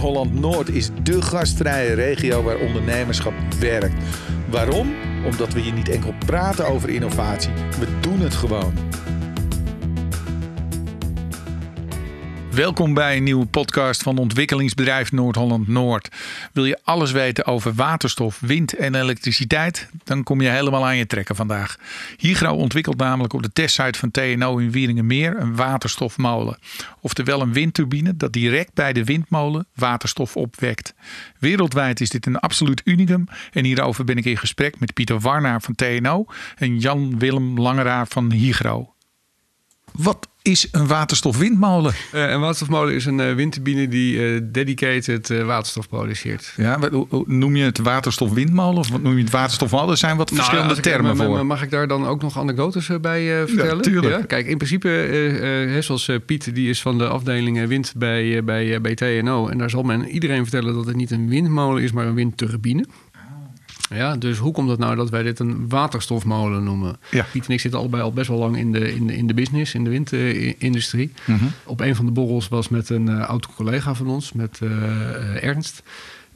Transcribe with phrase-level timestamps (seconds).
[0.00, 3.94] Noord-Holland-Noord is de gastvrije regio waar ondernemerschap werkt.
[4.50, 4.94] Waarom?
[5.24, 8.72] Omdat we hier niet enkel praten over innovatie, we doen het gewoon.
[12.50, 16.08] Welkom bij een nieuwe podcast van ontwikkelingsbedrijf Noord-Holland Noord.
[16.52, 19.88] Wil je alles weten over waterstof, wind en elektriciteit?
[20.04, 21.76] Dan kom je helemaal aan je trekken vandaag.
[22.16, 26.58] Hygro ontwikkelt namelijk op de testsite van TNO in Wieringenmeer een waterstofmolen.
[27.00, 30.94] Oftewel een windturbine dat direct bij de windmolen waterstof opwekt.
[31.38, 35.62] Wereldwijd is dit een absoluut unicum en hierover ben ik in gesprek met Pieter Warnaar
[35.62, 36.24] van TNO
[36.56, 38.94] en Jan-Willem Langeraar van Hygro.
[39.92, 41.94] Wat is een waterstofwindmolen?
[42.14, 46.52] Uh, een waterstofmolen is een uh, windturbine die uh, dedicated waterstof produceert.
[46.56, 46.78] Ja,
[47.26, 49.90] noem je het waterstofwindmolen of noem je het waterstofmolen?
[49.90, 51.46] Er zijn wat nou, verschillende termen ik, voor.
[51.46, 53.76] Mag ik daar dan ook nog anekdotes bij vertellen?
[53.76, 54.14] Ja, tuurlijk.
[54.14, 54.22] Ja?
[54.22, 59.48] Kijk, in principe, zoals Piet, die is van de afdeling wind bij, bij, bij TNO.
[59.48, 62.84] En daar zal men iedereen vertellen dat het niet een windmolen is, maar een windturbine.
[63.94, 66.96] Ja, dus hoe komt het nou dat wij dit een waterstofmolen noemen?
[67.10, 67.26] Ja.
[67.32, 69.34] Piet en ik zitten allebei al best wel lang in de, in de, in de
[69.34, 71.12] business, in de windindustrie.
[71.24, 71.44] Mhm.
[71.64, 75.44] Op een van de borrels was met een uh, oud collega van ons, met uh,
[75.44, 75.82] Ernst.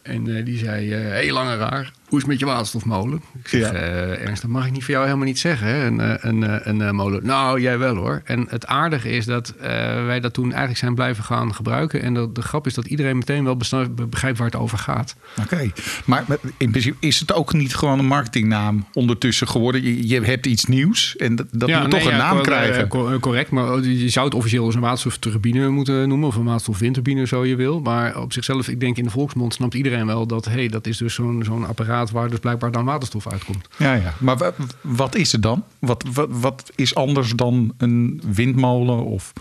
[0.03, 3.23] En die zei, heel lange raar, hoe is het met je waterstofmolen?
[3.43, 3.73] Ik zeg, Ja.
[3.73, 5.87] eh, Ernst, dat mag ik niet voor jou helemaal niet zeggen, hè?
[5.87, 7.27] Een, eh, een, eh, een, molen.
[7.27, 8.23] Nou, jij wel hoor.
[8.25, 9.55] En het aardige is dat
[10.07, 12.03] wij dat toen eigenlijk zijn blijven gaan gebruiken.
[12.03, 13.57] En de, de grap is dat iedereen meteen wel
[14.11, 15.17] begrijpt waar het over gaat.
[15.41, 15.71] Oké,
[16.05, 19.83] maar maar in principe is het ook niet gewoon een marketingnaam ondertussen geworden?
[19.83, 22.89] Je, je hebt iets nieuws en dat, dat moet nee, toch een ja, naam krijgen.
[22.89, 26.29] cor- correct, maar je zou het officieel als een waterstofturbine moeten noemen.
[26.29, 27.81] Of een waterstofwindturbine, zo je wil.
[27.81, 30.45] Maar op zichzelf, ik denk in de volksmond snapt iedereen wel dat...
[30.45, 33.69] hey, dat is dus zo'n zo'n apparaat waar dus blijkbaar dan waterstof uitkomt.
[33.77, 34.15] Ja, ja.
[34.19, 35.65] Maar wa- wat is het dan?
[35.79, 39.05] Wat, wat, wat is anders dan een windmolen?
[39.05, 39.33] Of...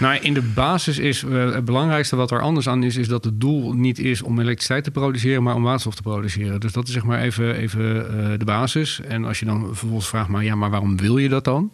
[0.00, 3.24] Nou, in de basis is eh, het belangrijkste wat er anders aan is, is dat
[3.24, 6.60] het doel niet is om elektriciteit te produceren, maar om waterstof te produceren.
[6.60, 9.00] Dus dat is zeg maar even, even eh, de basis.
[9.00, 11.72] En als je dan vervolgens vraagt, maar ja, maar waarom wil je dat dan?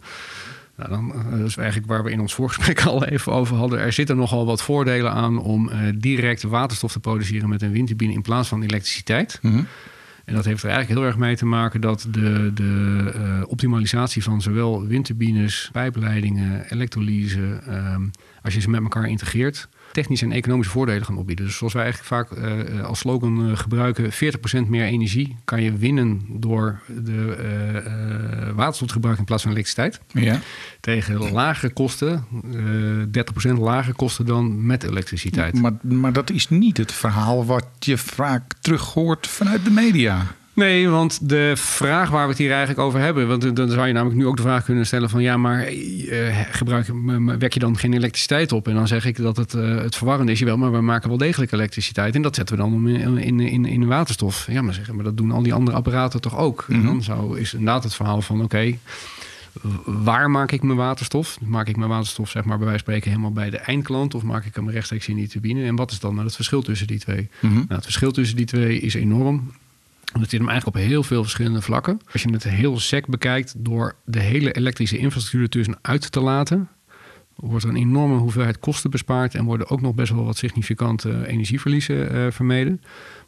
[0.76, 3.78] Nou, dan eh, dat is eigenlijk waar we in ons voorgesprek al even over hadden.
[3.78, 8.12] Er zitten nogal wat voordelen aan om eh, direct waterstof te produceren met een windturbine
[8.12, 9.38] in plaats van elektriciteit.
[9.42, 9.62] Mhm.
[10.26, 14.22] En dat heeft er eigenlijk heel erg mee te maken dat de, de eh, optimalisatie
[14.22, 18.06] van zowel windturbines, pijpleidingen, elektrolyse, ehm,
[18.42, 21.44] als je ze met elkaar integreert, technische en economische voordelen gaan opbieden.
[21.44, 25.72] Dus zoals wij eigenlijk vaak eh, als slogan eh, gebruiken, 40% meer energie kan je
[25.76, 30.00] winnen door de waterstof te gebruiken in plaats van elektriciteit.
[30.12, 30.40] Ja.
[30.80, 35.54] Tegen lagere kosten, eh 30% lagere kosten dan met elektriciteit.
[35.54, 40.26] Maar, maar dat is niet het verhaal wat je vaak terug hoort vanuit de media.
[40.56, 43.28] Nee, want de vraag waar we het hier eigenlijk over hebben...
[43.28, 45.22] want dan zou je namelijk nu ook de vraag kunnen stellen van...
[45.22, 46.86] ja, maar eh, gebruik,
[47.38, 48.68] wek je dan geen elektriciteit op?
[48.68, 50.38] En dan zeg ik dat het, eh, het verwarrend is.
[50.38, 52.14] Jawel, maar we maken wel degelijk elektriciteit.
[52.14, 54.46] En dat zetten we dan om in, in, in, in waterstof.
[54.50, 56.64] Ja, maar, zeggen, maar dat doen al die andere apparaten toch ook?
[56.68, 56.86] En Mhm.
[56.86, 58.42] dan zou, is inderdaad het verhaal van...
[58.42, 58.76] oké,
[59.84, 61.38] waar maak ik mijn waterstof?
[61.40, 63.10] Maak ik mijn waterstof, zeg maar, bij wijze van spreken...
[63.10, 64.14] helemaal bij de eindklant?
[64.14, 65.64] Of maak ik hem rechtstreeks in die turbine?
[65.64, 67.28] En wat is dan nou het verschil tussen die twee?
[67.40, 67.54] Mhm.
[67.54, 69.50] Nou, het verschil tussen die twee is enorm.
[70.12, 72.00] Dat zit hem eigenlijk op heel veel verschillende vlakken.
[72.12, 76.68] Als je het heel sec bekijkt, door de hele elektrische infrastructuur ertussen uit te laten,
[77.34, 81.26] wordt er een enorme hoeveelheid kosten bespaard en worden ook nog best wel wat significante
[81.26, 82.80] energieverliezen eh, vermeden.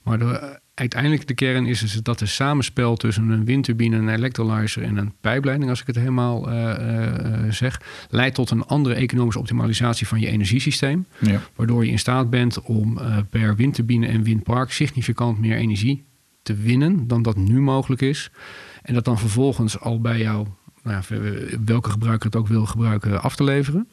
[0.02, 4.82] Maar de, uiteindelijk de kern is dus dat de samenspel tussen een windturbine, een electrolyzer
[4.82, 8.94] en een pijpleiding, als ik het helemaal eh, eh, eh, zeg, leidt tot een andere
[8.94, 11.06] economische optimalisatie van je energiesysteem.
[11.18, 11.40] Ja.
[11.54, 16.07] Waardoor je in staat bent om eh, per windturbine en windpark significant meer energie
[16.43, 18.31] te winnen dan dat nu mogelijk is.
[18.82, 20.47] En dat dan vervolgens al bij jou,
[20.82, 21.03] nou
[21.65, 23.88] welke gebruiker het ook wil gebruiken, af te leveren.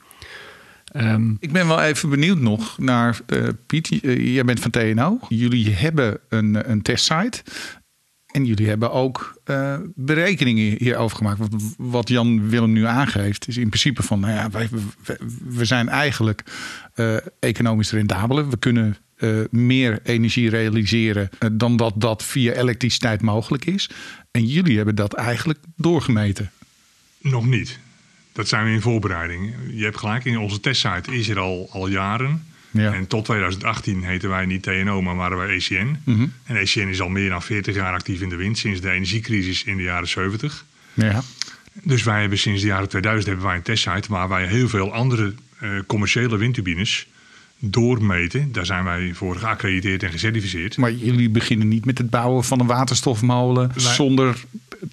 [0.85, 3.99] Ehm, Ik ben wel even benieuwd nog naar eh, Piet.
[4.01, 5.19] eh, jij bent van TNO.
[5.29, 7.43] Jullie hebben een, een testsite.
[8.35, 11.39] En jullie hebben ook eh, berekeningen hierover gemaakt.
[11.77, 14.69] Wat, Jan Willem nu aangeeft, is in principe van: nou ja, wij,
[15.49, 16.43] we, zijn eigenlijk
[16.93, 18.49] eh, economisch rendabeler.
[18.49, 23.89] We kunnen eh, meer energie realiseren eh, dan dat dat via elektriciteit mogelijk is.
[24.31, 26.51] En jullie hebben dat eigenlijk doorgemeten.
[27.21, 27.79] Nog niet.
[28.31, 29.53] Dat zijn we in voorbereiding.
[29.71, 32.43] Je hebt gelijk, in onze testsite is er al, al jaren.
[32.71, 32.93] Ja.
[32.93, 35.97] En tot 2018 heten wij niet TNO, maar waren wij ECN.
[36.03, 36.27] Mhm.
[36.43, 39.63] En ECN is al meer dan 40 jaar actief in de wind, sinds de energiecrisis
[39.63, 40.65] in de jaren 70.
[40.93, 41.21] Ja.
[41.83, 44.93] Dus wij hebben sinds de jaren 2000 hebben wij een testsite waar wij heel veel
[44.93, 47.07] andere eh, commerciële windturbines
[47.71, 48.51] doormeten.
[48.51, 50.77] Daar zijn wij voor geaccrediteerd en gecertificeerd.
[50.77, 54.43] Maar jullie beginnen niet met het bouwen van een waterstofmolen Wij- zonder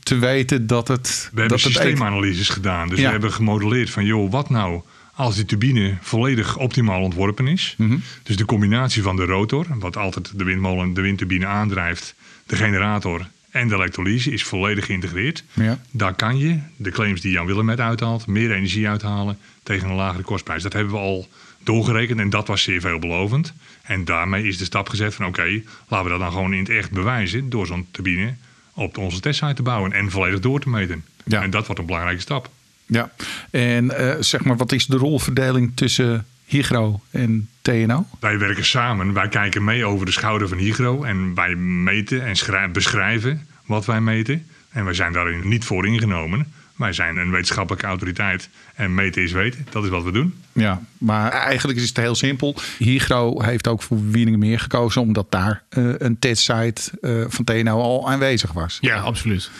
[0.02, 1.08] te weten dat het.
[1.32, 2.88] We hebben dat het systeemanalyses gedaan.
[2.88, 3.04] Dus Ja.
[3.04, 4.80] we hebben gemodelleerd van, joh, wat nou
[5.14, 7.74] als die turbine volledig optimaal ontworpen is.
[7.78, 7.96] Mhm.
[8.22, 12.14] Dus de combinatie van de rotor, wat altijd de windmolen, de windturbine aandrijft,
[12.46, 15.44] de generator en de elektrolyse is volledig geïntegreerd.
[15.52, 15.78] Ja.
[15.90, 19.94] Daar kan je de claims die Jan Willem net uithaalt, meer energie uithalen tegen een
[19.96, 20.62] lagere kostprijs.
[20.62, 21.28] Dat hebben we al
[21.64, 23.52] doorgerekend en dat was zeer veelbelovend.
[23.82, 26.68] En daarmee is de stap gezet van oké, laten we dat dan gewoon in het
[26.68, 28.34] echt bewijzen door zo'n turbine
[28.74, 31.04] op onze testsite te bouwen en volledig door te meten.
[31.24, 31.42] Ja.
[31.42, 32.50] En dat wordt een belangrijke stap.
[32.86, 33.10] Ja,
[33.50, 38.06] en eh, zeg maar, wat is de rolverdeling tussen Hygro en TNO?
[38.20, 42.36] Wij werken samen, wij kijken mee over de schouder van Hygro en wij meten en
[42.36, 44.46] schrij- beschrijven wat wij meten.
[44.68, 46.52] En wij zijn daarin niet voor ingenomen.
[46.82, 49.66] Wij zijn een wetenschappelijke autoriteit en meten is weten.
[49.70, 50.34] Dat is wat we doen.
[50.52, 52.56] Ja, maar eigenlijk is het heel simpel.
[52.78, 58.10] Hygro heeft ook voor Wieningenmeer gekozen omdat daar eh, een testsite eh, van TNO al
[58.10, 58.78] aanwezig was.
[58.80, 59.50] Ja, absoluut.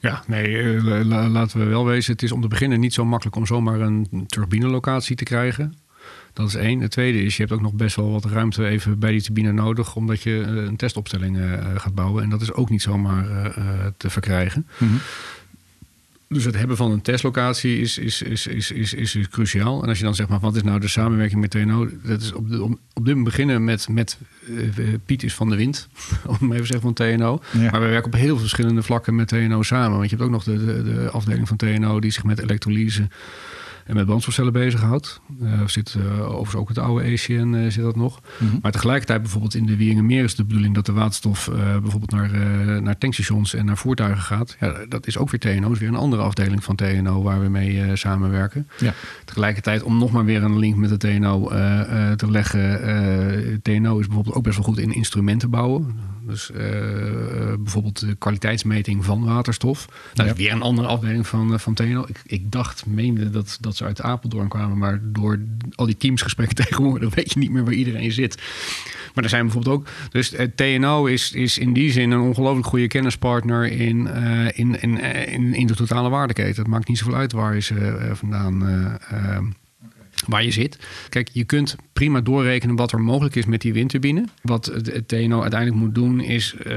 [0.00, 2.12] Ja, nee, eh, la- la- laten we wel wezen.
[2.12, 5.74] Het is om te beginnen niet zo makkelijk om zomaar een turbinelocatie te krijgen.
[6.32, 6.80] Dat is één.
[6.80, 9.52] Het tweede is, je hebt ook nog best wel wat ruimte even bij die turbine
[9.52, 12.22] nodig, omdat je een testopstelling eh, gaat bouwen.
[12.22, 14.66] En dat is ook niet zomaar eh, eh, te verkrijgen.
[14.78, 14.92] Mhm.
[16.28, 19.82] Dus het hebben van een testlocatie is, is, is, is, is, is, is cruciaal.
[19.82, 21.88] En als je dan zegt, maar wat is nou de samenwerking met TNO?
[22.02, 24.18] Dat is op, de, op, op dit moment beginnen met, met
[24.56, 25.88] eh, Piet is van de wind,
[26.40, 27.40] om even te zeggen van TNO.
[27.52, 27.70] Ja.
[27.70, 29.98] Maar we werken op heel veel verschillende vlakken met TNO samen.
[29.98, 33.08] Want je hebt ook nog de, de, de afdeling van TNO die zich met elektrolyse
[33.88, 35.20] en met brandstofcellen bezighoudt.
[35.42, 38.20] Eh zit eh, overigens ook het oude ACN eh, zit dat nog.
[38.38, 38.56] Mhm.
[38.62, 41.50] Maar tegelijkertijd bijvoorbeeld in de Wieringenmeer is de bedoeling dat de waterstof
[41.80, 42.30] bijvoorbeeld naar,
[42.82, 44.56] naar tankstations en naar voertuigen gaat.
[44.60, 47.48] Ja, dat is ook weer TNO, is weer een andere afdeling van TNO waar we
[47.48, 48.68] mee samenwerken.
[48.78, 48.94] Ja.
[49.24, 51.48] Tegelijkertijd om nog maar weer een link met de TNO
[52.16, 53.60] te leggen.
[53.62, 55.96] TNO is bijvoorbeeld ook best wel goed in instrumenten bouwen.
[56.28, 59.86] Dus eh, eh, bijvoorbeeld de kwaliteitsmeting van waterstof.
[59.86, 60.24] Nou, Ja.
[60.24, 62.04] Dat is weer een andere afdeling van, eh, van TNO.
[62.08, 64.78] Ik, ik dacht, meende dat, dat ze uit Apeldoorn kwamen.
[64.78, 65.38] Maar door
[65.74, 68.42] al die teamsgesprekken tegenwoordig weet je niet meer waar iedereen zit.
[69.14, 69.88] Maar er zijn bijvoorbeeld ook.
[70.10, 74.06] Dus TNO is, is in die zin een ongelooflijk goede kennispartner in,
[74.54, 76.62] in, in, in, in de totale waardeketen.
[76.62, 78.62] Het maakt niet zoveel uit waar je ze vandaan.
[80.26, 80.78] Waar je zit.
[81.08, 84.24] Kijk, je kunt prima doorrekenen wat er mogelijk is met die windturbine.
[84.42, 86.76] Wat het, het TNO uiteindelijk moet doen, is eh,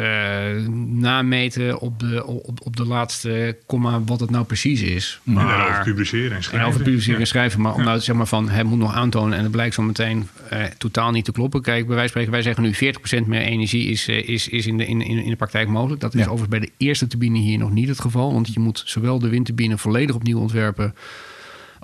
[0.87, 5.19] nameten op de, op, op de laatste komma wat het nou precies is.
[5.25, 6.67] En daarover Maar, publiceren en en schrijven.
[6.69, 7.61] over publiceren en schrijven.
[7.61, 10.27] Maar om nou zeg maar van, hij moet nog aantonen en het blijkt zo meteen
[10.49, 11.61] eh, totaal niet te kloppen.
[11.61, 14.67] Kijk, bij wijze van spreken, wij zeggen nu 40% meer energie is, eh, is, is
[14.67, 16.01] in, de, in, in in de praktijk mogelijk.
[16.01, 16.25] Dat is Ja.
[16.29, 18.33] overigens bij de eerste turbine hier nog niet het geval.
[18.33, 20.95] Want je moet zowel de windturbine volledig opnieuw ontwerpen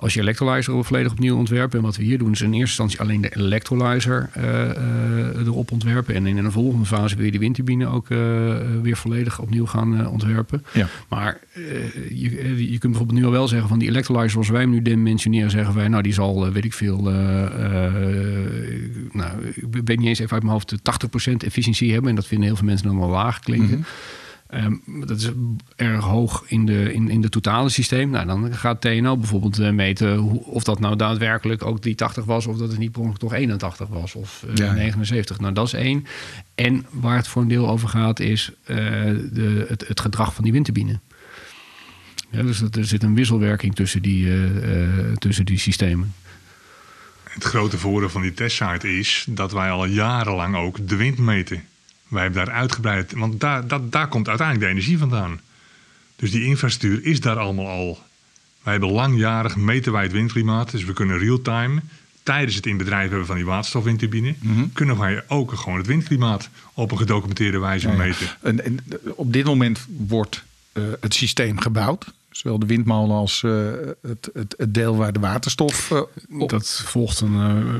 [0.00, 1.78] als je electrolyzer volledig opnieuw ontwerpen.
[1.78, 5.70] En wat we hier doen is in eerste instantie alleen de electrolyzer eh, eh, erop
[5.70, 6.14] ontwerpen.
[6.14, 8.18] En in een volgende fase wil je die windturbine ook eh,
[8.82, 10.64] weer volledig opnieuw gaan ontwerpen.
[10.72, 10.88] Ja.
[11.08, 11.40] Maar
[12.08, 14.82] je, je kunt bijvoorbeeld nu al wel zeggen van die electrolyzer zoals wij hem nu
[14.82, 17.02] dimensioneren, zeggen wij nou die zal weet ik veel,
[19.12, 20.78] nou ik weet niet eens even uit mijn hoofd de
[21.32, 22.10] 80% efficiëntie hebben.
[22.10, 23.84] En dat vinden heel veel mensen dan wel laag klinken.
[24.48, 24.74] Ehm,
[25.06, 25.30] dat is
[25.76, 28.10] erg hoog in de, in, in de totale systeem.
[28.10, 32.24] Nou, dan gaat TNO bijvoorbeeld eh, meten hoe, of dat nou daadwerkelijk ook die 80
[32.24, 34.72] was, of dat het niet per ongeluk toch 81 was of eh, Ja.
[34.72, 35.40] 79.
[35.40, 36.06] Nou, dat is één.
[36.54, 38.76] En waar het voor een deel over gaat, is eh,
[39.32, 41.00] de, het, het gedrag van die windturbine.
[42.30, 46.14] Ja, dus dat, er zit een wisselwerking tussen die, eh, eh, tussen die systemen.
[47.22, 51.62] Het grote voordeel van die testsite is dat wij al jarenlang ook de wind meten.
[52.08, 55.40] Wij hebben daar uitgebreid, want daar, dat, daar komt uiteindelijk de energie vandaan.
[56.16, 57.98] Dus die infrastructuur is daar allemaal al.
[58.62, 59.56] Wij hebben langjarig
[60.02, 61.80] het windklimaat, dus we kunnen real-time
[62.22, 64.34] tijdens het in bedrijf hebben van die waterstofwindturbine,
[64.72, 67.98] kunnen wij ook gewoon het windklimaat op een gedocumenteerde wijze Ja, ja.
[67.98, 68.26] meten.
[68.42, 68.78] En, en
[69.14, 72.12] op dit moment wordt eh, het systeem gebouwd.
[72.38, 73.52] Zowel de windmolen als eh,
[74.02, 76.50] het, het, het deel waar de waterstof eh, op...
[76.50, 77.34] Dat volgt een,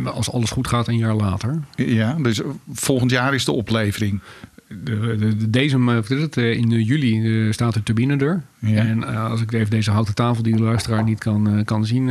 [0.04, 1.60] eh, als alles goed gaat, een jaar later.
[1.74, 2.40] Ja, dus
[2.72, 4.20] volgend jaar is de oplevering.
[4.68, 8.42] De, de, de- deze, het, in juli staat de turbine er.
[8.58, 8.84] Ja.
[8.84, 12.08] En als ik even deze houten tafel die de luisteraar niet kan, kan zien,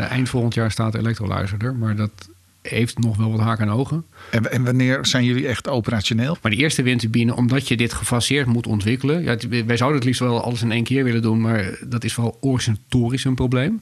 [0.00, 1.74] eind volgend jaar staat de elektrolyzer er.
[1.74, 2.28] Maar dat
[2.62, 4.04] heeft nog wel wat haken en ogen.
[4.30, 6.36] En, en wanneer zijn jullie echt operationeel?
[6.42, 9.22] Maar de eerste windturbine, omdat je dit gefaseerd moet ontwikkelen.
[9.22, 9.36] Ja,
[9.66, 12.38] wij zouden het liefst wel alles in één keer willen doen, maar dat is wel
[12.40, 13.80] organisatorisch een probleem.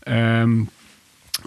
[0.00, 0.60] Ehm,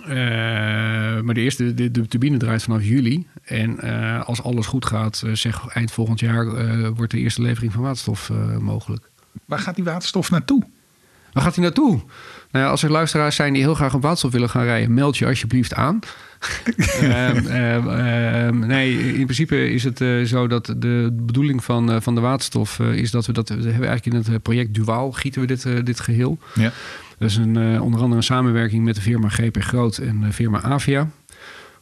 [0.01, 3.27] eh, maar de eerste de, de turbine draait vanaf juli.
[3.43, 6.45] En eh, als alles goed gaat, eh, zeg eind volgend jaar,
[6.93, 9.09] wordt de eerste levering van waterstof mogelijk.
[9.45, 10.63] Waar gaat die waterstof naartoe?
[11.33, 12.01] Waar gaat hij naartoe?
[12.53, 15.25] Nou als er luisteraars zijn die heel graag op waterstof willen gaan rijden, meld je
[15.25, 15.99] alsjeblieft aan.
[17.01, 22.01] Ehm, ehm, ehm, nee, in principe is het eh, zo dat de bedoeling van, eh,
[22.01, 25.11] van de waterstof eh, is dat we dat we hebben eigenlijk in het project Duaal
[25.11, 26.37] gieten we dit, dit geheel.
[26.53, 26.71] Ja.
[27.17, 30.61] Dat is een, onder andere een samenwerking met de firma GP Groot en de firma
[30.61, 31.09] Avia.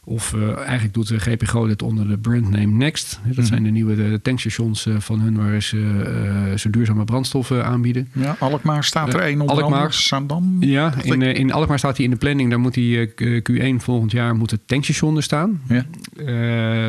[0.04, 3.20] Of uh, eigenlijk doet de GP Groot dit onder de brandname Next.
[3.24, 3.44] Dat mm.
[3.44, 8.08] zijn de nieuwe de tankstations uh, van hun waar ze, uh, ze duurzame brandstoffen aanbieden.
[8.12, 9.92] Ja, Alkmaar staat er één onder Alkmaar.
[9.92, 10.56] Zandam.
[10.60, 12.50] Ja, in, in Alkmaar staat hij in de planning.
[12.50, 13.12] Daar moet die
[13.50, 15.60] Q1 volgend jaar moet het tankstation er staan.
[15.68, 15.84] Ja.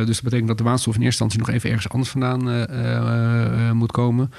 [0.06, 3.92] dus dat betekent dat de waterstof in eerste instantie nog even ergens anders vandaan moet
[3.92, 4.32] komen.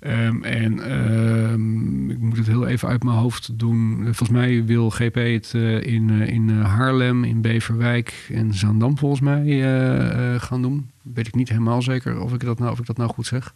[0.00, 3.98] Um, en um, ik moet het heel even uit mijn hoofd doen.
[4.02, 9.20] Volgens mij wil GP het uh, in, uh, in Haarlem, in Beverwijk en Zaandam volgens
[9.20, 10.90] mij uh, gaan doen.
[11.02, 13.54] Weet ik niet helemaal zeker of ik dat nou, of ik dat nou goed zeg.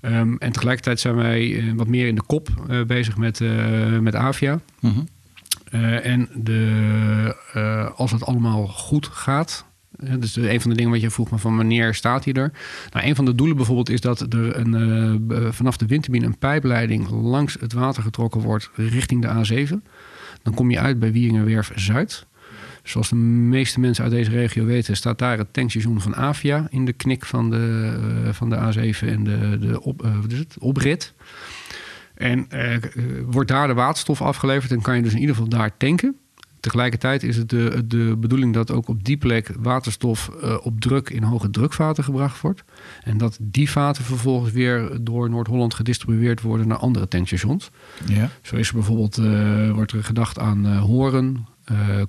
[0.00, 2.48] Um, en tegelijkertijd zijn wij wat meer in de kop
[2.86, 3.40] bezig met,
[4.00, 4.60] met Avia.
[4.80, 5.06] Mm -hmm.
[5.96, 9.66] en de, als het allemaal goed gaat,
[10.18, 12.52] dus een van de dingen wat je vroeg me van wanneer staat hij er?
[12.90, 14.74] Nou, een van de doelen bijvoorbeeld is dat er een,
[15.30, 19.88] uh, vanaf de windturbine een pijpleiding langs het water getrokken wordt richting de A7.
[20.42, 22.26] Dan kom je uit bij Wieringerwerf Zuid.
[22.82, 26.84] Zoals de meeste mensen uit deze regio weten, staat daar het tankstation van Avia in
[26.84, 27.94] de knik van de,
[28.24, 29.94] uh, van de A7 en de, de
[30.28, 30.56] is het?
[30.58, 31.14] oprit.
[32.14, 32.48] En
[33.26, 36.16] wordt daar de waterstof afgeleverd en kan je dus in ieder geval daar tanken.
[36.64, 41.10] Tegelijkertijd is het de, de bedoeling dat ook op die plek waterstof uh, op druk
[41.10, 42.64] in hoge drukvaten gebracht wordt.
[43.02, 47.70] En dat die vaten vervolgens weer door Noord-Holland gedistribueerd worden naar andere tankstations.
[48.06, 48.30] Ja.
[48.42, 51.46] Zo is er bijvoorbeeld, uh, wordt er gedacht aan uh, Horen,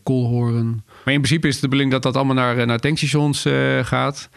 [0.04, 0.84] Koolhoorn.
[1.06, 3.46] Maar in principe is het de bedoeling dat dat allemaal naar, naar tankstations
[3.82, 4.30] gaat.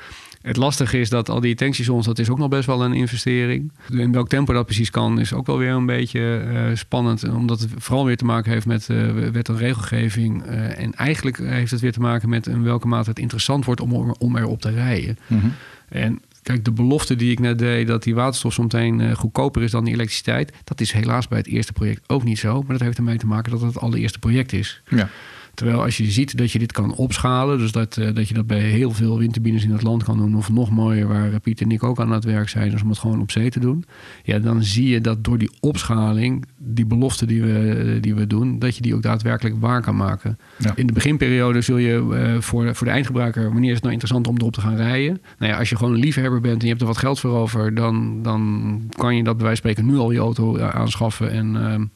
[0.42, 3.72] Het lastige is dat al die tankstations, dat is ook nog best wel een investering.
[3.90, 7.28] In welk tempo dat precies kan, is ook wel weer een beetje uh, spannend.
[7.28, 10.46] Omdat het vooral weer te maken heeft met uh, wet en regelgeving.
[10.46, 13.80] Uh, en eigenlijk heeft het weer te maken met in welke mate het interessant wordt
[13.80, 15.18] om, om erop te rijden.
[15.26, 15.52] Mm -hmm.
[15.88, 19.84] En Kijk, de belofte die ik net deed dat die waterstof zometeen goedkoper is dan
[19.84, 22.62] die elektriciteit, dat is helaas bij het eerste project ook niet zo.
[22.62, 24.82] Maar dat heeft ermee te maken dat het het allereerste project is.
[24.88, 25.08] Ja.
[25.58, 28.46] Terwijl als je ziet dat je dit kan opschalen, dus dat, uh, dat je dat
[28.46, 31.70] bij heel veel windturbines in het land kan doen, of nog mooier, waar Piet en
[31.70, 33.84] ik ook aan het werk zijn, dus om het gewoon op zee te doen,
[34.22, 38.58] ja, dan zie je dat door die opschaling, die belofte die we, die we doen,
[38.58, 40.38] dat je die ook daadwerkelijk waar kan maken.
[40.58, 40.72] Ja.
[40.76, 44.26] In de beginperiode zul je uh, voor, voor de eindgebruiker, wanneer is het nou interessant
[44.26, 45.20] om erop te gaan rijden?
[45.38, 47.30] Nou ja, als je gewoon een liefhebber bent en je hebt er wat geld voor
[47.30, 51.30] over, dan, dan kan je dat bij wijze van spreken nu al je auto aanschaffen
[51.30, 51.90] en.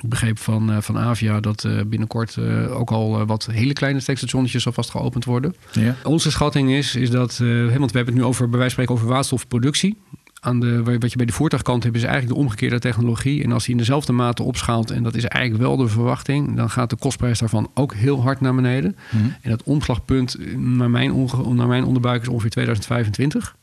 [0.00, 4.00] Ik begreep van, uh, van Avia dat uh, binnenkort uh, ook al wat hele kleine
[4.00, 5.54] steekstationnetjes alvast geopend worden.
[5.72, 5.94] Ja.
[6.04, 8.94] Onze schatting is, is dat, want we hebben het nu over, bij wijze van spreken
[8.94, 9.96] over waterstofproductie.
[10.40, 13.44] Aan de, wat je bij de voertuigkant hebt, is eigenlijk de omgekeerde technologie.
[13.44, 16.70] En als die in dezelfde mate opschaalt, en dat is eigenlijk wel de verwachting, dan
[16.70, 18.96] gaat de kostprijs daarvan ook heel hard naar beneden.
[19.10, 19.34] Mm -hmm.
[19.40, 23.56] En dat omslagpunt, naar mijn, naar mijn onderbuik, is ongeveer 2025.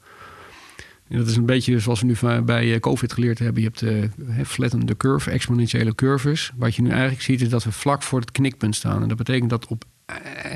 [1.09, 3.61] En dat is een beetje zoals we nu bij COVID geleerd hebben.
[3.61, 3.81] Je hebt
[4.29, 6.51] uh, flatten the curve, exponentiële curves.
[6.57, 9.01] Wat je nu eigenlijk ziet is dat we vlak voor het knikpunt staan.
[9.01, 9.83] En dat betekent dat op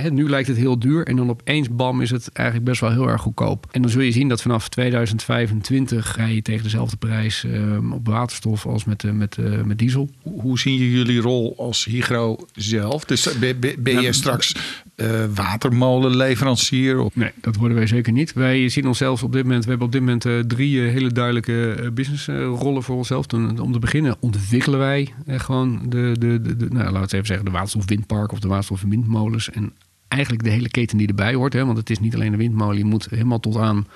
[0.04, 2.92] uh, nu lijkt het heel duur en dan opeens bam is het eigenlijk best wel
[2.92, 3.68] heel erg goedkoop.
[3.72, 8.08] En dan zul je zien dat vanaf 2025 rij je tegen dezelfde prijs uh, op
[8.08, 10.10] waterstof als met, met, met diesel.
[10.22, 13.06] Hoe zien jullie rol als Hygro zelf?
[13.06, 14.56] Dus ben, ben je straks
[15.04, 17.00] uh, watermolenleverancier?
[17.00, 17.16] Of?
[17.16, 18.34] Nee, dat worden wij zeker niet.
[18.34, 21.12] Wij zien onszelf op dit moment, we hebben op dit moment uh, drie uh, hele
[21.12, 23.26] duidelijke businessrollen voor onszelf.
[23.62, 27.46] Om te beginnen ontwikkelen wij gewoon de, de, de, de, nou, laten we even zeggen,
[27.46, 29.50] de waterstofwindpark of de waterstofwindmolens.
[29.50, 29.74] En
[30.08, 31.54] eigenlijk de hele keten die erbij hoort.
[31.54, 33.88] Hè, want het is niet alleen de windmolen, je moet helemaal tot aan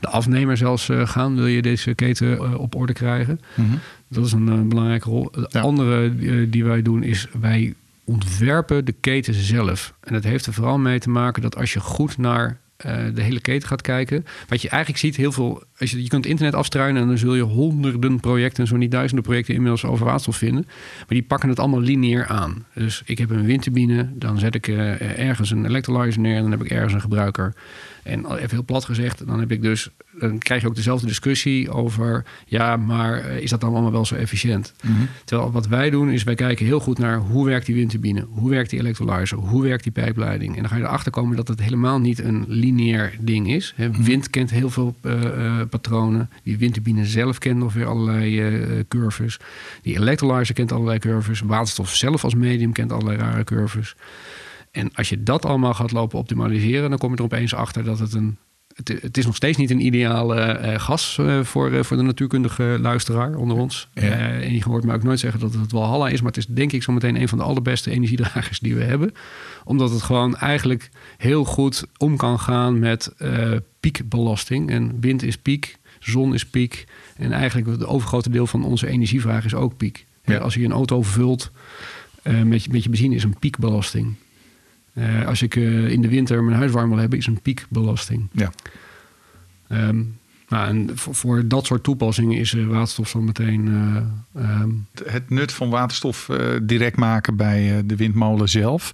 [0.00, 3.40] de afnemer zelfs gaan, wil je deze keten op orde krijgen.
[3.54, 3.78] Mm -hmm.
[4.08, 5.30] Dat is een belangrijke rol.
[5.30, 5.60] De Ja.
[5.60, 6.14] andere
[6.48, 7.74] die wij doen is wij
[8.10, 9.94] ontwerpen de keten zelf.
[10.00, 13.22] En dat heeft er vooral mee te maken dat als je goed naar uh, de
[13.22, 14.24] hele keten gaat kijken.
[14.48, 15.62] Wat je eigenlijk ziet, heel veel.
[15.78, 19.24] Als je, je kunt internet afstruinen en dan zul je honderden projecten, zo niet duizenden
[19.24, 20.64] projecten inmiddels over waterstof vinden.
[20.66, 22.66] Maar die pakken het allemaal lineair aan.
[22.74, 26.64] Dus ik heb een windturbine, dan zet ik uh, ergens een electrolyzer neer dan heb
[26.64, 27.54] ik ergens een gebruiker.
[28.02, 29.90] En even heel plat gezegd, dan heb ik dus.
[30.18, 32.24] Dan krijg je ook dezelfde discussie over.
[32.46, 34.72] Ja, maar is dat dan allemaal wel zo efficiënt?
[34.82, 35.08] Mm -hmm.
[35.24, 38.50] Terwijl wat wij doen, is wij kijken heel goed naar hoe werkt die windturbine, hoe
[38.50, 40.54] werkt die electrolyzer, hoe werkt die pijpleiding.
[40.54, 43.72] En dan ga je erachter komen dat het helemaal niet een lineair ding is.
[43.76, 46.30] He, wind kent heel veel uh, uh, patronen.
[46.42, 49.38] Die windturbine zelf kent nog weer allerlei uh, curves.
[49.82, 51.40] Die electrolyzer kent allerlei curves.
[51.40, 53.94] Waterstof zelf als medium kent allerlei rare curves.
[54.70, 57.98] En als je dat allemaal gaat lopen optimaliseren, dan kom je er opeens achter dat
[57.98, 58.36] het een.
[58.74, 62.02] Het, het is nog steeds niet een ideale uh, gas uh, voor, uh, voor de
[62.02, 63.88] natuurkundige luisteraar onder ons.
[63.94, 64.02] Ja.
[64.40, 66.72] en je hoort mij ook nooit zeggen dat het Walhalla is, maar het is denk
[66.72, 69.12] ik zometeen een van de allerbeste energiedragers die we hebben.
[69.64, 73.12] Omdat het gewoon eigenlijk heel goed om kan gaan met
[73.80, 74.70] piekbelasting.
[74.70, 76.84] En wind is piek, zon is piek.
[77.16, 80.06] En eigenlijk het overgrote deel van onze energievraag is ook piek.
[80.24, 80.38] Ja.
[80.38, 81.50] Als je een auto vult
[82.22, 84.14] eh, met, je- met je benzine is een piekbelasting.
[84.92, 88.28] Eh, als ik eh, in de winter mijn huis warm wil hebben, is een piekbelasting.
[88.32, 88.52] Ja.
[89.68, 90.02] Ehm,
[90.48, 93.68] nou, en voor, voor dat soort toepassingen is eh, waterstof zo meteen.
[94.34, 94.70] eh, ehm,
[95.04, 98.90] Het nut van waterstof eh, direct maken bij eh, de windmolen zelf.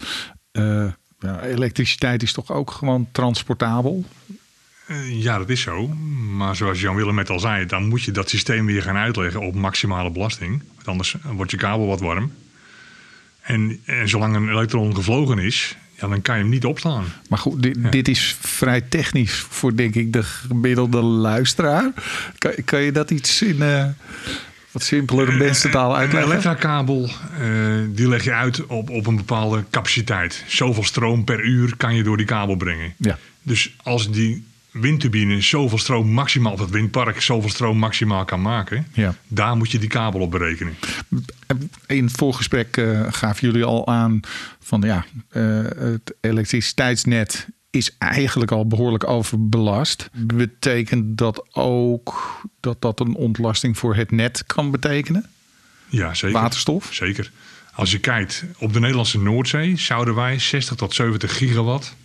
[0.53, 0.87] Eh,
[1.19, 4.05] ja, elektriciteit is toch ook gewoon transportabel?
[4.87, 5.89] Eh, Ja, dat is zo.
[6.37, 9.41] Maar zoals Jan Willem net al zei, dan moet je dat systeem weer gaan uitleggen
[9.41, 10.63] op maximale belasting.
[10.75, 12.33] Want anders wordt je kabel wat warm.
[13.43, 17.05] En, en zolang een elektron gevlogen is, ja, dan kan je hem niet opslaan.
[17.29, 21.93] Maar goed, dit, dit is vrij technisch voor denk ik de gemiddelde luisteraar.
[22.39, 23.85] Kan, kan je dat iets in eh,
[24.71, 26.31] wat simpelere mensentaal Een uitleggen?
[26.31, 27.11] elektrakabel,
[27.41, 27.49] eh,
[27.89, 30.45] die leg je uit op, op een bepaalde capaciteit.
[30.47, 32.95] Zoveel stroom per uur kan je door die kabel brengen.
[32.97, 33.19] Ja.
[33.43, 34.45] Dus als die
[34.81, 39.15] windturbine zoveel stroom maximaal, of het windpark zoveel stroom maximaal kan maken, Ja.
[39.29, 40.75] daar moet je die kabel op berekenen.
[41.87, 44.21] In het voorgesprek eh, gaven jullie al aan
[44.61, 45.43] van ja, eh,
[45.77, 50.09] het elektriciteitsnet is eigenlijk al behoorlijk overbelast.
[50.13, 55.27] Betekent dat ook dat dat een ontlasting voor het net kan betekenen?
[55.89, 56.41] Ja, zeker.
[56.41, 56.89] Waterstof?
[56.93, 57.31] Zeker.
[57.73, 61.97] Als je kijkt op de Nederlandse Noordzee, zouden wij 60 tot 70 gigawatt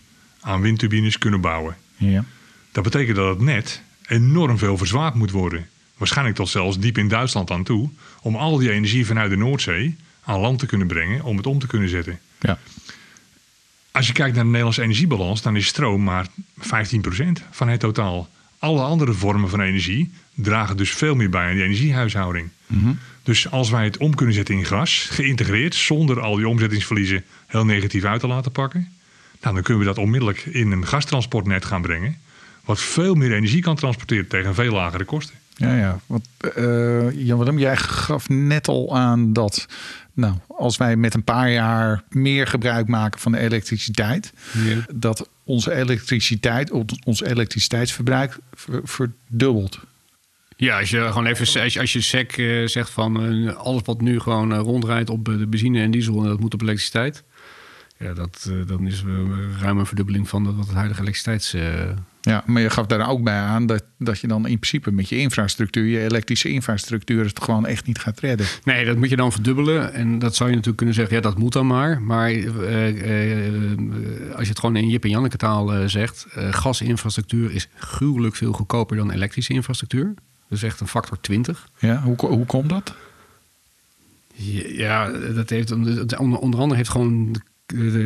[0.42, 1.76] aan windturbines kunnen bouwen.
[1.98, 2.24] Ja.
[2.72, 5.70] Dat betekent dat het net enorm veel verzwaard moet worden.
[5.98, 7.90] Waarschijnlijk tot zelfs diep in Duitsland aan toe.
[8.22, 11.24] Om al die energie vanuit de Noordzee aan land te kunnen brengen.
[11.24, 12.20] Om het om te kunnen zetten.
[12.40, 12.60] Ja.
[13.92, 16.28] Als je kijkt naar de Nederlandse energiebalans, dan is stroom maar
[16.60, 16.64] 15%
[17.50, 18.30] van het totaal.
[18.60, 22.50] Alle andere vormen van energie dragen dus veel meer bij aan die energiehuishouding.
[23.24, 27.66] Dus als wij het om kunnen zetten in gas, geïntegreerd, zonder al die omzettingsverliezen heel
[27.66, 28.94] negatief uit te laten pakken,
[29.42, 32.18] nou, dan kunnen we dat onmiddellijk in een gastransportnet gaan brengen.
[32.66, 35.36] Wat veel meer energie kan transporteren tegen veel lagere kosten.
[35.56, 36.00] Ja, ja.
[36.06, 39.66] Want eh Jan Willem, jij gaf net al aan dat
[40.14, 44.34] nou, als wij met een paar jaar meer gebruik maken van de elektriciteit,
[44.66, 44.86] Ja.
[44.94, 46.72] dat onze elektriciteit,
[47.06, 49.80] ons elektriciteitsverbruik ver- verdubbelt.
[50.58, 53.82] Ja, als je gewoon even als je, als je SEC eh, zegt van eh, alles
[53.86, 57.24] wat nu gewoon rondrijdt op de benzine en diesel en dat moet op elektriciteit.
[57.98, 59.04] Ja, dat, dan is
[59.60, 61.54] ruim een verdubbeling van dat wat het huidige elektriciteits.
[62.22, 65.10] Ja, maar je gaf daar ook bij aan dat, dat je dan in principe met
[65.10, 68.46] je infrastructuur, je elektrische infrastructuur, het gewoon echt niet gaat redden.
[68.64, 69.94] Nee, dat moet je dan verdubbelen.
[69.94, 72.02] En dat zou je natuurlijk kunnen zeggen, ja, dat moet dan maar.
[72.02, 76.54] Maar eh, eh, als je het gewoon in Jip en Janneke taal eh, zegt, eh,
[76.54, 80.14] gasinfrastructuur is gruwelijk veel goedkoper dan elektrische infrastructuur.
[80.48, 81.68] Dat is echt een factor 20.
[81.80, 82.94] Ja, hoe, hoe komt dat?
[84.68, 87.40] Ja, dat heeft onder, onder andere heeft gewoon de-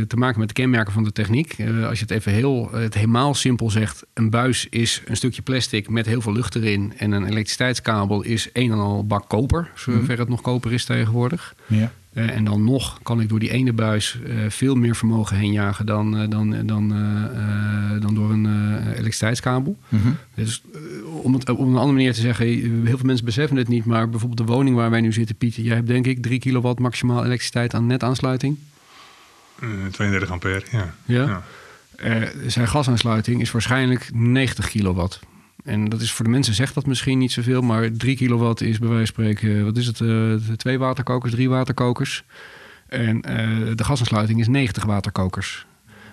[0.08, 1.54] te maken met de kenmerken van de techniek.
[1.54, 5.42] Eh, als je het even heel, het helemaal simpel zegt, een buis is een stukje
[5.42, 6.94] plastic met heel veel lucht erin.
[6.98, 11.56] En een elektriciteitskabel is een en al bak koper, zover het nog koper is tegenwoordig.
[11.68, 11.92] Ja.
[12.14, 15.52] Eh, en dan nog kan ik door die ene buis eh, veel meer vermogen heen
[15.52, 17.24] jagen dan, eh, dan, dan, eh,
[17.96, 19.78] eh, dan door een eh, elektriciteitskabel.
[20.36, 20.80] Dus eh,
[21.24, 23.86] om het op een andere manier te zeggen, eh, heel veel mensen beseffen het niet,
[23.86, 26.80] maar bijvoorbeeld de woning waar wij nu zitten, Pieter, jij hebt denk ik 3 kilowatt
[26.80, 28.58] maximaal elektriciteit aan netaansluiting.
[29.60, 30.94] Eh, 32 ampère, ja.
[31.06, 31.44] Ja.
[31.96, 35.20] Eh, zijn gasaansluiting is waarschijnlijk 90 kilowatt.
[35.64, 38.80] En dat is voor de mensen zegt dat misschien niet zoveel, maar 3 kilowatt is
[38.80, 42.24] bij wijze van spreken, wat is het, eh, twee waterkokers, drie waterkokers.
[42.88, 45.66] En eh, de gasaansluiting is 90 waterkokers.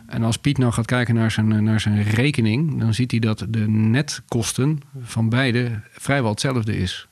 [0.07, 3.47] En als Piet nou gaat kijken naar zijn, naar zijn rekening, dan ziet hij dat
[3.49, 7.09] de netkosten van beide vrijwel hetzelfde is.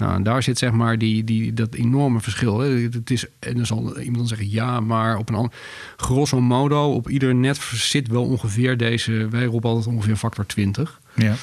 [0.00, 2.58] Nou, en daar zit zeg maar die, die, dat enorme verschil.
[2.58, 2.68] Hè.
[2.68, 5.52] Het is, en dan zal iemand dan zeggen, ja, maar op een ander...
[5.96, 9.28] Grosso modo, op ieder net zit wel ongeveer deze...
[9.30, 11.00] Wij roepen altijd ongeveer factor 20.
[11.14, 11.34] Ja.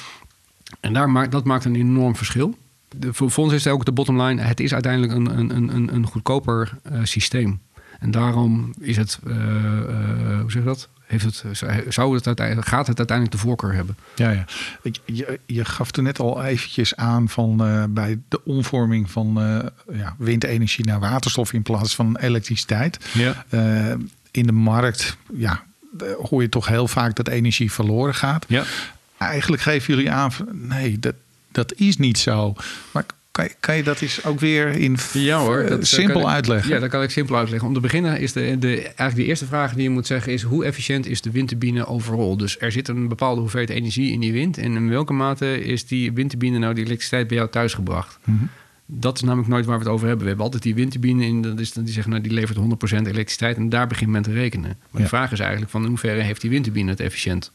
[0.80, 2.58] En daar maakt, dat maakt een enorm verschil.
[2.96, 4.42] De, voor, ons is het ook de bottom line.
[4.42, 7.60] Het is uiteindelijk een, een, een- een, goedkoper eh, systeem.
[8.00, 9.34] En daarom is het, eh,
[10.40, 10.88] hoe zeg je dat?
[11.08, 11.42] Heeft het,
[11.88, 13.96] zou het uiteindelijk, gaat het uiteindelijk de voorkeur hebben?
[14.14, 14.44] Ja, ja.
[15.04, 19.96] Je, je gaf er net al eventjes aan van eh, bij de omvorming van eh,
[19.98, 22.98] ja, windenergie naar waterstof in plaats van elektriciteit.
[23.12, 23.44] Ja.
[23.48, 23.94] Eh,
[24.30, 25.62] in de markt ja,
[25.98, 28.44] eh, hoor je toch heel vaak dat energie verloren gaat.
[28.48, 28.64] Ja.
[29.18, 31.14] Eigenlijk geven jullie aan, van, nee, dat,
[31.52, 32.54] dat is niet zo.
[32.92, 33.04] Maar
[33.38, 35.58] kan je, kan je dat eens ook weer in Ja hoor.
[35.58, 36.70] eh, dat- simpel kan ik- uitleggen?
[36.74, 37.68] Ja, dat kan ik simpel uitleggen.
[37.68, 40.42] Om te beginnen is de, de, eigenlijk de eerste vraag die je moet zeggen is...
[40.42, 42.36] hoe efficiënt is de windturbine overal?
[42.36, 44.58] Dus er zit een bepaalde hoeveelheid energie in die wind...
[44.58, 48.18] en in welke mate is die windturbine nou die elektriciteit bij jou thuis gebracht?
[48.24, 48.44] Mhm.
[48.86, 50.22] Dat is namelijk nooit waar we het over hebben.
[50.22, 53.56] We hebben altijd die windturbine in, dat is, die zeggen nou, die levert 100% elektriciteit...
[53.56, 54.76] en daar begint men te rekenen.
[54.90, 55.02] Maar Ja.
[55.02, 57.50] de vraag is eigenlijk van in hoeverre heeft die windturbine het efficiënt?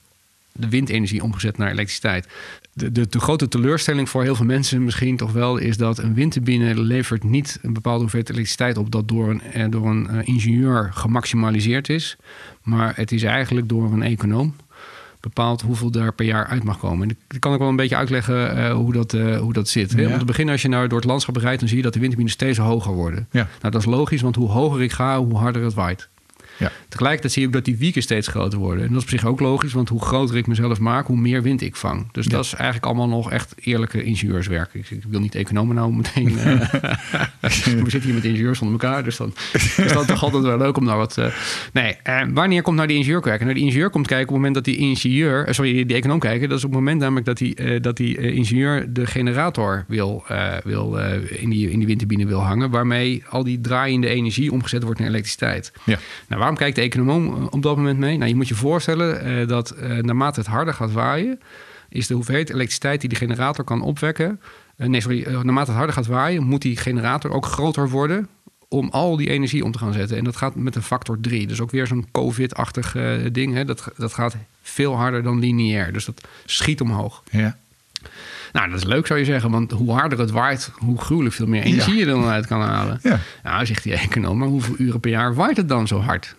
[0.52, 2.28] De windenergie omgezet naar elektriciteit.
[2.74, 6.14] De, de, de, grote teleurstelling voor heel veel mensen misschien toch wel is dat een
[6.14, 10.20] windturbine levert niet een bepaalde hoeveelheid elektriciteit op dat door een, eh, door een uh,
[10.24, 12.18] ingenieur gemaximaliseerd is.
[12.64, 14.56] Maar het is eigenlijk door een econoom
[15.20, 17.10] bepaald hoeveel daar per jaar uit mag komen.
[17.10, 19.92] En ik kan ik wel een beetje uitleggen uh, hoe, dat, uh, hoe dat zit.
[19.92, 20.12] Ja.
[20.12, 22.00] Om te beginnen, als je nou door het landschap rijdt, dan zie je dat de
[22.00, 23.28] windturbines steeds hoger worden.
[23.32, 23.48] Ja.
[23.62, 26.10] Nou, dat is logisch, want hoe hoger ik ga, hoe harder het waait.
[26.60, 26.72] Ja.
[26.90, 28.84] Tegelijkertijd zie je ook dat die wieken steeds groter worden.
[28.84, 31.42] En dat is op zich ook logisch, want hoe groter ik mezelf maak, hoe meer
[31.42, 32.12] wind ik vang.
[32.12, 32.32] Dus Ja.
[32.32, 34.74] dat is eigenlijk allemaal nog echt eerlijke ingenieurswerk.
[34.74, 36.38] Ik, ik wil niet economen nou meteen.
[36.40, 36.60] eh,
[37.84, 40.78] we zitten hier met ingenieurs onder elkaar, dus dan is dat toch altijd wel leuk
[40.78, 41.18] om daar wat.
[41.18, 41.26] eh,
[41.74, 43.42] nee, eh, wanneer komt nou die ingenieur kijken?
[43.46, 46.50] Nou, die ingenieur komt kijken op het moment dat die ingenieur, sorry, die econoom kijken.
[46.50, 50.24] Dat is op het moment namelijk dat die, dat die ingenieur de generator wil,
[50.64, 50.98] wil
[51.30, 55.08] in, die, in die windturbine wil hangen, waarmee al die draaiende energie omgezet wordt naar
[55.10, 55.72] elektriciteit.
[55.84, 55.98] Ja.
[56.28, 58.18] Nou, waarom kijkt de econoom eh, op dat moment mee?
[58.18, 61.40] Nou, je moet je voorstellen eh, dat eh, naarmate het harder gaat waaien,
[61.90, 64.42] is de hoeveelheid elektriciteit die de generator kan opwekken.
[64.78, 68.28] nee, sorry, naarmate het harder gaat waaien, moet die generator ook groter worden
[68.68, 70.18] om al die energie om te gaan zetten.
[70.18, 71.48] En dat gaat met een factor 3.
[71.48, 72.96] Dus ook weer zo'n COVID-achtig
[73.32, 73.54] ding.
[73.54, 73.66] Hè?
[73.66, 75.94] Dat, dat gaat veel harder dan lineair.
[75.94, 77.24] Dus dat schiet omhoog.
[77.32, 77.58] Ja.
[78.54, 81.48] Nou, dat is leuk zou je zeggen, want hoe harder het waait, hoe gruwelijk veel
[81.48, 83.00] meer energie je er dan uit kan halen.
[83.04, 83.20] Ja.
[83.44, 86.36] Nou, zegt die econoom, maar hoeveel uren per jaar waait het dan zo hard?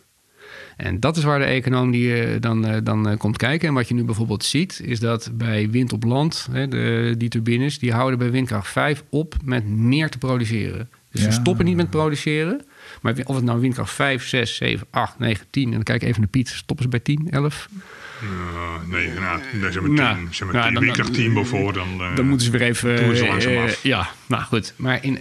[0.77, 3.68] En dat is waar de econoom die, eh, dan, eh, dan eh, komt kijken.
[3.68, 7.29] En wat je nu bijvoorbeeld ziet, is dat bij wind op land, hè, de, die
[7.29, 10.90] turbines, die houden bij windkracht 5 op met meer te produceren.
[11.11, 12.64] Dus ze stoppen niet met produceren.
[13.00, 15.64] Maar of het nou windkracht 5, 6, 7, 8, 9, 10.
[15.64, 16.48] En dan kijk ik even naar Piet.
[16.48, 17.68] Stoppen ze bij 10, 11?
[18.22, 18.29] Uh,
[18.92, 20.46] nee, nou, nee, zeg maar Nou, tien.
[20.46, 21.05] Maar nou, tien.
[21.05, 21.87] dan- tien boven, dan...
[22.00, 22.96] eh, Dan moeten ze weer even.
[22.96, 23.83] doen we eh, langzaam eh, af.
[23.83, 24.72] ja, nou goed.
[24.77, 25.18] Maar in,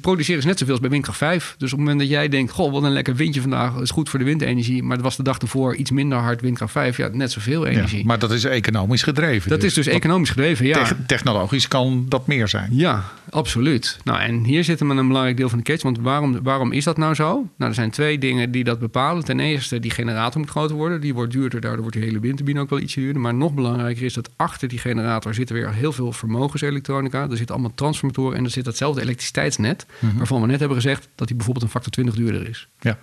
[0.00, 1.54] produceren is net zoveel als bij windkracht 5.
[1.58, 3.76] Dus op het moment dat jij denkt: Goh, wat een lekker windje vandaag.
[3.80, 4.82] is goed voor de windenergie.
[4.82, 6.96] Maar het was de dag ervoor iets minder hard windkracht 5.
[6.96, 7.98] Ja, net zoveel energie.
[7.98, 9.50] Ja, maar dat is economisch gedreven.
[9.50, 10.66] dat is dus Want economisch gedreven.
[10.66, 10.74] Ja.
[10.78, 12.68] tech- technologisch kan dat meer zijn.
[12.72, 13.98] Ja, absoluut.
[14.04, 15.82] Nou, en hier zit hem een belangrijk deel van de catch.
[15.82, 17.24] Want waarom, waarom is dat nou zo?
[17.56, 19.24] Nou, er zijn twee dingen die dat bepalen.
[19.24, 21.00] Ten eerste, die generator moet groter worden.
[21.00, 23.22] Die wordt duurder, daardoor wordt die hele windturbine ook wel ietsje duurder.
[23.22, 27.22] Maar nog belangrijker is dat achter die generator zitten weer heel veel vermogenselektronica.
[27.22, 29.86] Er zitten allemaal transformatoren en er zit datzelfde elektriciteitsnet.
[30.16, 32.68] Waarvan we net hebben gezegd dat die bijvoorbeeld een factor 20 duurder is.
[32.80, 32.98] Ja.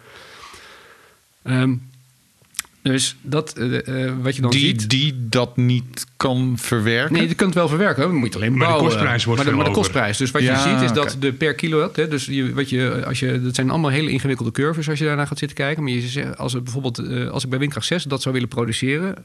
[1.42, 1.76] Ehm,
[2.82, 4.90] dus dat, eh, eh, wat je dan Die, ziet...
[4.90, 7.14] die dat niet kan verwerken.
[7.14, 8.04] Nee, je kunt het wel verwerken.
[8.04, 8.12] hoor.
[8.12, 8.86] Je moet het alleen Maar de bouwen.
[8.90, 10.18] kostprijs wordt maar de, veel maar de kostprijs.
[10.18, 11.96] Dus wat Ja, je ziet is dat de per kilowatt...
[11.96, 15.06] Hè, dus je, wat je, als je, dat zijn allemaal hele ingewikkelde curves als je
[15.06, 15.84] daarna gaat zitten kijken.
[15.84, 18.50] Maar je zegt, als, het bijvoorbeeld, eh, als ik bij Windkracht 6 dat zou willen
[18.50, 19.16] produceren...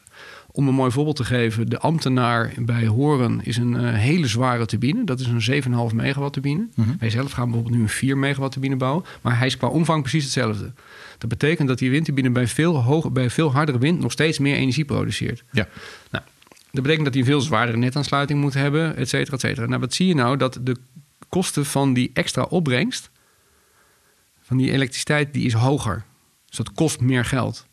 [0.57, 1.69] Om een mooi voorbeeld te geven.
[1.69, 5.05] De ambtenaar bij Horen is een hele zware turbine.
[5.05, 6.67] Dat is een 7,5 megawatt turbine.
[6.99, 9.05] Wij zelf gaan bijvoorbeeld nu een 4 megawatt turbine bouwen.
[9.23, 10.73] Maar hij is qua omvang precies hetzelfde.
[11.25, 14.01] Dat betekent dat die windturbine bij veel, hoger, bij veel hardere wind...
[14.01, 15.45] nog steeds meer energie produceert.
[15.51, 15.69] Ja.
[16.11, 16.25] Nou,
[16.71, 19.67] dat betekent dat hij een veel zwaardere netaansluiting moet hebben, et cetera, et cetera.
[19.67, 20.37] Nou, wat zie je nou?
[20.37, 20.77] Dat de
[21.29, 23.11] kosten van die extra opbrengst,
[24.43, 26.05] van die elektriciteit, die is hoger.
[26.49, 27.67] Dus dat kost meer geld.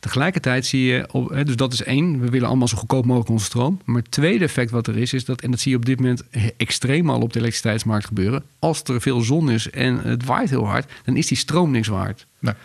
[0.00, 3.44] Tegelijkertijd zie je, op, dus dat is één, we willen allemaal zo goedkoop mogelijk onze
[3.44, 3.80] stroom.
[3.84, 6.00] Maar het tweede effect wat er is, is dat, en dat zie je op dit
[6.00, 6.22] moment
[6.56, 8.44] extreem al op de elektriciteitsmarkt gebeuren.
[8.58, 11.88] Als er veel zon is en het waait heel hard, dan is die stroom niks
[11.88, 12.56] waard Nou,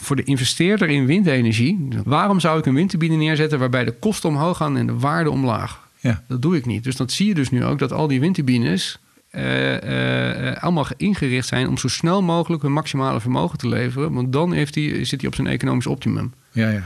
[0.00, 4.56] voor de investeerder in windenergie, waarom zou ik een windturbine neerzetten waarbij de kosten omhoog
[4.56, 5.84] gaan en de waarde omlaag?
[6.00, 6.22] ja.
[6.28, 6.84] Dat doe ik niet.
[6.84, 8.98] Dus dat zie je dus nu ook dat al die windturbines
[9.30, 14.12] eh, eh, allemaal ingericht zijn om zo snel mogelijk hun maximale vermogen te leveren.
[14.12, 16.32] Want dan heeft die, zit hij op zijn economisch optimum.
[16.52, 16.82] ja, ja.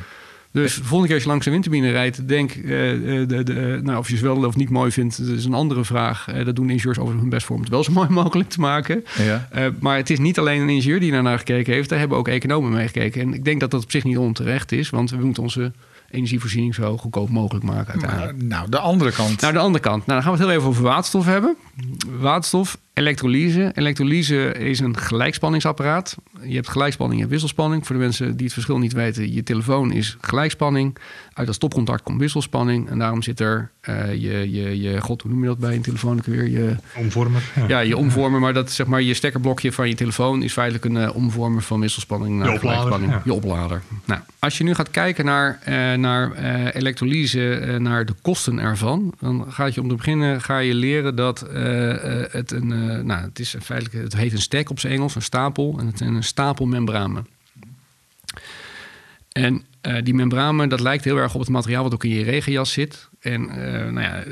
[0.53, 3.81] Dus de volgende keer als je langs een windturbine rijdt, denk eh, eh, de, de,
[3.83, 6.29] nou, of je ze wel of niet mooi vindt, dat is een andere vraag.
[6.29, 8.61] Eh, dat doen ingenieurs over hun best voor om het wel zo mooi mogelijk te
[8.61, 9.05] maken.
[9.19, 9.49] Ja.
[9.51, 11.89] Eh, maar het is niet alleen een ingenieur die daarnaar gekeken heeft.
[11.89, 13.21] Daar hebben ook economen mee gekeken.
[13.21, 14.91] En ik denk dat dat op zich niet onterecht is.
[14.91, 15.73] Want we moeten onze
[16.11, 18.37] energievoorziening zo goedkoop mogelijk maken uiteindelijk.
[18.39, 19.41] Maar, nou, de andere kant.
[19.41, 20.07] Nou, de andere kant.
[20.07, 21.57] Nou, dan gaan we het heel even over waterstof hebben.
[22.19, 23.73] Waterstof, elektrolyse.
[23.75, 26.17] Elektrolyse is een gelijkspanningsapparaat.
[26.43, 27.87] Je hebt gelijkspanning en wisselspanning.
[27.87, 30.97] Voor de mensen die het verschil niet weten, je telefoon is gelijkspanning.
[31.33, 32.89] Uit dat stopcontact komt wisselspanning.
[32.89, 35.83] En daarom zit er eh, je, je, je, god, hoe noem je dat bij een
[35.83, 36.49] telefoon ook weer?
[36.49, 37.43] Je, Omvormer.
[37.55, 37.69] Ja.
[37.69, 40.97] ja, je omvormer, maar dat zeg maar je stekkerblokje van je telefoon is feitelijk een
[40.97, 43.13] eh, omvormer van wisselspanning naar gelijkspanning.
[43.13, 43.23] ja.
[43.25, 43.83] Je oplader.
[44.05, 46.35] Nou, als je nu gaat kijken naar, eh, naar
[46.73, 51.41] elektrolyse, naar de kosten ervan, dan gaat je om te beginnen ga je leren dat
[52.31, 52.69] het een,
[53.07, 55.99] nou, het is feitelijk, het heet een stack op zijn Engels, een stapel, en het
[55.99, 57.27] zijn een stapel membranen.
[59.33, 59.65] En
[60.03, 63.10] die membranen, dat lijkt heel erg op het materiaal wat ook in je regenjas zit.
[63.21, 64.25] En eh, nou ja,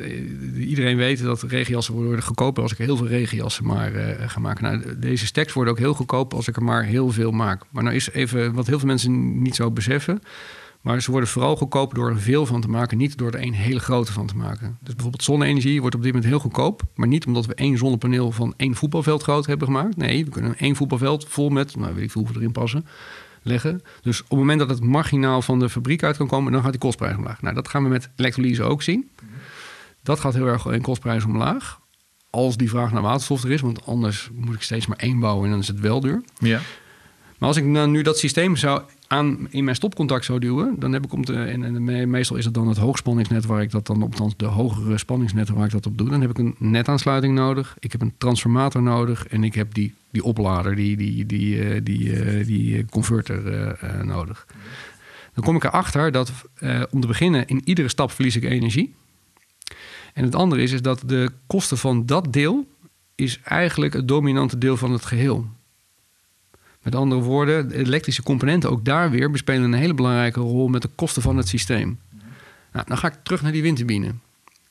[0.58, 4.62] iedereen weet dat regenjassen worden goedkoper als ik heel veel regenjassen maar eh, ga maken.
[4.62, 7.62] Nou, deze stacks worden ook heel goedkoop als ik er maar heel veel maak.
[7.70, 10.20] Maar nou is even wat heel veel mensen niet zo beseffen.
[10.80, 13.52] Maar ze worden vooral goedkoop door er veel van te maken, niet door er één
[13.52, 14.78] hele grote van te maken.
[14.80, 18.32] Dus bijvoorbeeld zonne-energie wordt op dit moment heel goedkoop, maar niet omdat we één zonnepaneel
[18.32, 19.96] van één voetbalveld groot hebben gemaakt.
[19.96, 22.86] Nee, we kunnen één voetbalveld vol met, nou weet ik veel hoeveel erin passen,
[23.48, 23.82] leggen.
[24.02, 26.70] Dus op het moment dat het marginaal van de fabriek uit kan komen, dan gaat
[26.70, 27.42] die kostprijs omlaag.
[27.42, 29.10] Nou, dat gaan we met elektrolyse ook zien.
[30.02, 31.80] Dat gaat heel erg in kostprijs omlaag.
[32.30, 35.44] Als die vraag naar waterstof er is, want anders moet ik steeds maar één bouwen
[35.44, 36.22] en dan is het wel duur.
[36.38, 36.60] Ja.
[37.38, 40.92] Maar als ik nou nu dat systeem zou aan in mijn stopcontact zou duwen, dan
[40.92, 43.70] heb ik om te, en, en me- meestal is het dan het hoogspanningsnet waar ik
[43.70, 46.08] dat dan op, althans de hogere spanningsnetten waar ik dat op doe.
[46.08, 49.94] Dan heb ik een netaansluiting nodig, ik heb een transformator nodig en ik heb die,
[50.10, 54.46] die oplader, die, die, die, eh, die, eh, die eh, converter nodig.
[55.34, 56.32] Dan kom ik erachter dat
[56.90, 58.94] om te beginnen in iedere stap verlies ik energie.
[60.14, 62.66] En het andere is, is dat de kosten van dat deel
[63.14, 65.46] is eigenlijk het dominante deel van het geheel.
[66.88, 70.82] Met andere woorden, de elektrische componenten ook daar weer bespelen een hele belangrijke rol met
[70.82, 71.98] de kosten van het systeem.
[72.72, 74.14] Nou, dan ga ik terug naar die windturbine.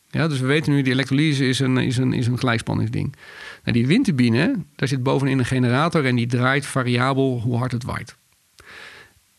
[0.10, 3.16] Ja, dus we weten nu, die elektrolyse is een, is een, is een gelijkspanningsding.
[3.64, 7.84] Nou, die windturbine, daar zit bovenin een generator en die draait variabel hoe hard het
[7.84, 8.16] waait.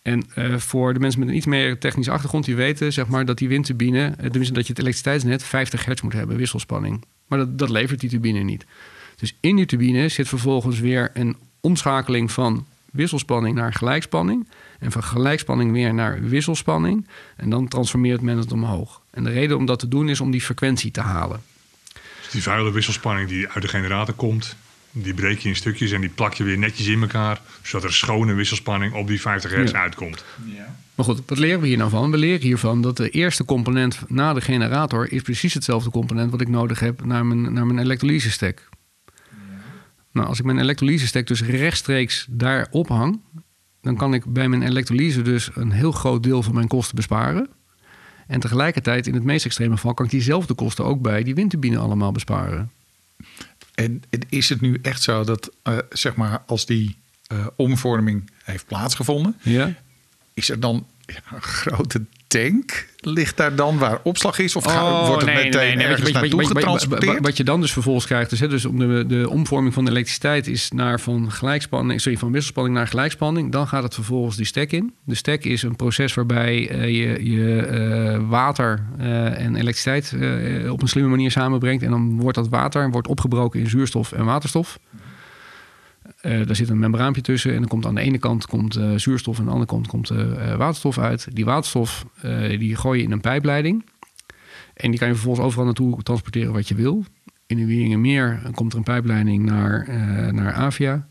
[0.03, 3.25] En eh, voor de mensen met een iets meer technische achtergrond, die weten zeg maar,
[3.25, 7.05] dat die windturbine, eh, tenminste dat je het elektriciteitsnet 50 hertz moet hebben, wisselspanning.
[7.27, 8.67] Maar dat, dat levert die turbine niet.
[9.17, 14.49] Dus in die turbine zit vervolgens weer een omschakeling van wisselspanning naar gelijkspanning.
[14.79, 17.07] En van gelijkspanning weer naar wisselspanning.
[17.37, 19.01] En dan transformeert men het omhoog.
[19.11, 21.41] En de reden om dat te doen is om die frequentie te halen.
[22.23, 24.57] Dus die vuile wisselspanning die uit de generator komt,
[24.93, 27.95] die breek je in stukjes en die plak je weer netjes in elkaar, zodat er
[27.95, 29.81] schone wisselspanning op die 50 hertz Ja.
[29.81, 30.25] uitkomt.
[30.95, 32.11] Maar goed, wat leren we hier nou van?
[32.11, 35.13] We leren hiervan dat de eerste component na de generator...
[35.13, 38.69] is precies hetzelfde component wat ik nodig heb naar mijn, naar mijn elektrolyse stack.
[40.13, 43.21] Nou, als ik mijn elektrolyse stack dus rechtstreeks daar ophang...
[43.81, 47.49] dan kan ik bij mijn elektrolyse dus een heel groot deel van mijn kosten besparen.
[48.27, 49.95] En tegelijkertijd, in het meest extreme geval...
[49.95, 52.71] kan ik diezelfde kosten ook bij die windturbine allemaal besparen.
[53.75, 58.67] En, is het nu echt zo dat, eh, zeg maar, als die eh, omvorming heeft
[58.67, 59.75] plaatsgevonden, Ja?
[60.35, 62.89] is er dan ja, een grote tank?
[63.01, 64.57] Ligt daar dan waar opslag is?
[64.57, 67.19] Of ga- wordt het meteen ergens naartoe getransporteerd?
[67.21, 69.91] Wat je dan dus vervolgens krijgt, is, hè, dus om de, de omvorming van de
[69.91, 73.53] elektriciteit is naar van gelijkspanning, sorry, van wisselspanning naar gelijkspanning.
[73.53, 74.95] Dan gaat het vervolgens die stack in.
[75.05, 80.15] De stack is een proces waarbij eh, je, je eh, water eh, en elektriciteit
[80.71, 81.83] op een slimme manier samenbrengt.
[81.83, 84.79] En dan wordt dat water wordt opgebroken in zuurstof en waterstof.
[86.29, 88.93] Eh, daar zit een membraampje tussen en dan komt aan de ene kant komt, eh,
[88.97, 91.29] zuurstof en aan de andere kant komt eh, waterstof uit.
[91.33, 92.07] Die waterstof
[92.59, 93.85] die gooi je in een pijpleiding.
[94.75, 97.05] En die kan je vervolgens overal naartoe transporteren wat je wil.
[97.47, 99.89] In de Wieringenmeer komt er een pijpleiding naar,
[100.33, 101.09] naar Avia.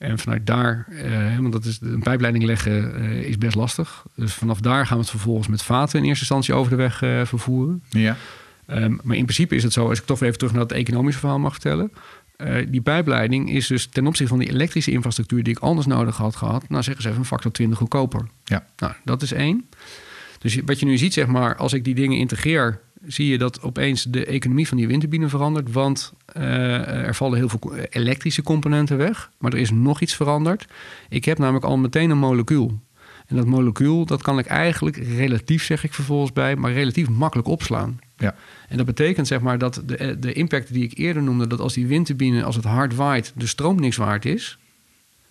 [0.00, 4.04] En vanuit daar, eh, want dat is, een pijpleiding leggen eh, is best lastig.
[4.14, 7.02] Dus vanaf daar gaan we het vervolgens met vaten in eerste instantie over de weg
[7.02, 7.82] eh, vervoeren.
[7.88, 8.16] Ja.
[8.66, 10.72] Ehm, maar in principe is het zo, als ik toch weer even terug naar het
[10.72, 11.92] economische verhaal mag vertellen.
[12.40, 16.16] Eh, die pijpleiding is dus ten opzichte van die elektrische infrastructuur die ik anders nodig
[16.16, 18.26] had gehad, nou zeggen ze even een factor 20 goedkoper.
[18.44, 18.66] Ja.
[18.76, 19.68] Nou, dat is één.
[20.38, 23.62] Dus wat je nu ziet, zeg maar, als ik die dingen integreer, zie je dat
[23.62, 25.72] opeens de economie van die windturbine verandert.
[25.72, 29.30] Want eh, er vallen heel veel elektrische componenten weg.
[29.38, 30.66] Maar er is nog iets veranderd.
[31.08, 32.80] Ik heb namelijk al meteen een molecuul.
[33.30, 37.48] En dat molecuul, dat kan ik eigenlijk relatief, zeg ik vervolgens bij, maar relatief makkelijk
[37.48, 37.98] opslaan.
[38.16, 38.34] Ja.
[38.68, 41.60] En dat betekent zeg maar dat de, eh, de impact die ik eerder noemde, dat
[41.60, 44.58] als die windturbine, als het hard waait, de stroom niks waard is.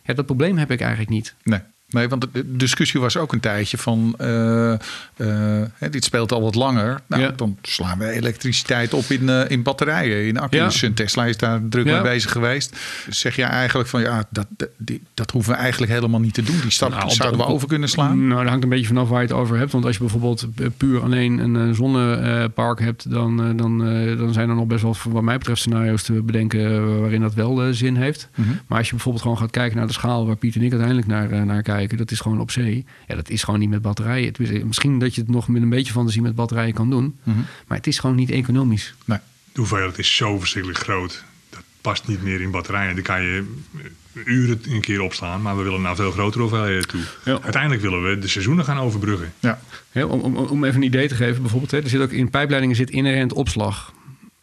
[0.03, 1.35] Ja, dat probleem heb ik eigenlijk niet.
[1.43, 1.59] Nee.
[1.89, 4.15] Nee, want de discussie was ook een tijdje van...
[4.17, 6.99] eh, eh, dit speelt al wat langer.
[7.08, 7.32] Nou, Ja.
[7.36, 10.80] dan slaan we elektriciteit op in, eh, in batterijen, in accu's.
[10.80, 10.88] Ja.
[10.88, 11.93] En Tesla is daar druk Ja.
[11.93, 12.78] mee bezig geweest.
[13.10, 14.02] Zeg je eigenlijk van...
[14.02, 16.60] ja, dat, dat, die- dat hoeven we eigenlijk helemaal niet te doen.
[16.62, 18.28] Die stap Nou, op- zouden we over kunnen slaan.
[18.28, 19.71] Nou, dat hangt een beetje vanaf waar je het over hebt.
[19.71, 20.47] Want als je bijvoorbeeld
[20.78, 23.78] puur alleen een zonnepark hebt, dan, dan,
[24.17, 27.73] dan zijn er nog best wel, wat mij betreft, scenario's te bedenken waarin dat wel
[27.73, 28.30] zin heeft.
[28.36, 28.47] Mhm.
[28.67, 31.08] Maar als je bijvoorbeeld gewoon gaat kijken naar de schaal waar Piet en ik uiteindelijk
[31.08, 32.85] naar, naar kijken, dat is gewoon op zee.
[33.07, 34.27] Ja, dat is gewoon niet met batterijen.
[34.27, 37.15] Het is- misschien dat je het nog met een beetje fantasie met batterijen kan doen,
[37.23, 37.37] Mhm.
[37.67, 38.93] maar het is gewoon niet economisch.
[39.05, 39.17] Nee.
[39.53, 41.23] De hoeveelheid is zo verschrikkelijk groot.
[41.49, 42.95] Dat past niet meer in batterijen.
[42.95, 43.43] Die kan je
[43.77, 47.01] eh, uren een keer opslaan, maar we willen naar veel grotere hoeveelheden toe.
[47.25, 47.39] Ja.
[47.41, 49.33] Uiteindelijk willen we de seizoenen gaan overbruggen.
[49.39, 49.59] Ja.
[49.91, 52.29] Ja, om, om, om even een idee te geven, bijvoorbeeld, hè, er zit ook in
[52.29, 53.93] pijpleidingen zit inherent opslag.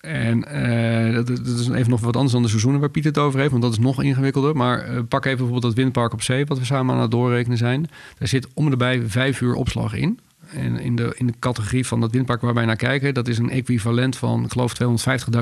[0.06, 3.18] En eh, dat, dat is even nog wat anders dan de seizoenen waar Piet het
[3.18, 4.56] over heeft, want dat is nog ingewikkelder.
[4.56, 7.58] Maar eh, pak even bijvoorbeeld dat windpark op zee, wat we samen aan het doorrekenen
[7.58, 7.88] zijn.
[8.18, 10.20] Daar zit om en erbij vijf uur opslag in.
[10.52, 13.38] En in de, in de categorie van dat windpark waar wij naar kijken, dat is
[13.38, 14.74] een equivalent van, ik geloof,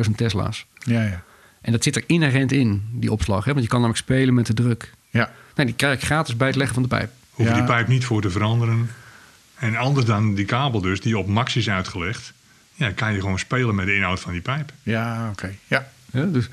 [0.06, 0.66] 250.000 Tesla's.
[0.78, 1.22] Ja, ja.
[1.60, 3.44] En dat zit er inherent in, die opslag.
[3.44, 3.50] Hè?
[3.50, 4.92] Want je kan namelijk spelen met de druk.
[5.10, 5.30] Ja.
[5.54, 7.10] Nou, die krijg ik gratis bij het leggen van de pijp.
[7.30, 7.58] Hoef je Ja.
[7.58, 8.90] die pijp niet voor te veranderen.
[9.54, 12.32] En anders dan die kabel dus, die op max is uitgelegd...
[12.74, 14.72] Ja, kan je gewoon spelen met de inhoud van die pijp.
[14.82, 15.50] Ja, oké.
[15.66, 15.88] Ja.
[16.12, 16.48] Ja, dus,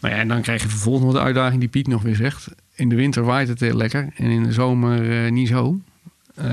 [0.00, 2.48] nou ja, en dan krijg je vervolgens nog de uitdaging die Piet nog weer zegt.
[2.74, 5.80] In de winter waait het heel lekker en in de zomer eh, niet zo.
[6.34, 6.46] Eh,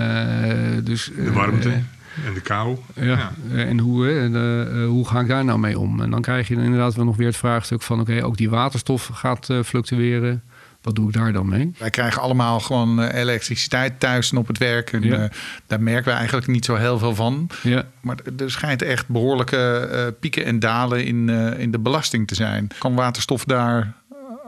[0.84, 1.82] dus, De warmte
[2.26, 2.78] en de kou.
[2.94, 6.02] Ja, eh, en hoe, hè, de, eh, hoe ga ik daar nou mee om?
[6.02, 8.00] En dan krijg je inderdaad wel nog weer het vraagstuk van...
[8.00, 10.44] oké, ook die waterstof gaat eh, fluctueren.
[10.86, 11.72] Wat doe ik daar dan mee?
[11.78, 14.94] Wij krijgen allemaal gewoon eh, elektriciteit thuis en op het werk.
[14.94, 15.24] En Ja.
[15.24, 15.30] eh,
[15.68, 17.50] daar merken we eigenlijk niet zo heel veel van.
[17.64, 22.36] Ja, Maar er schijnt echt behoorlijke eh, pieken en dalen in, in de belasting te
[22.36, 22.68] zijn.
[22.80, 23.94] Kan waterstof daar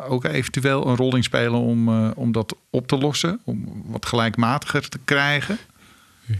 [0.10, 3.39] ook eventueel een rol in spelen om, om dat op te lossen?
[3.43, 5.58] Om wat gelijkmatiger te krijgen?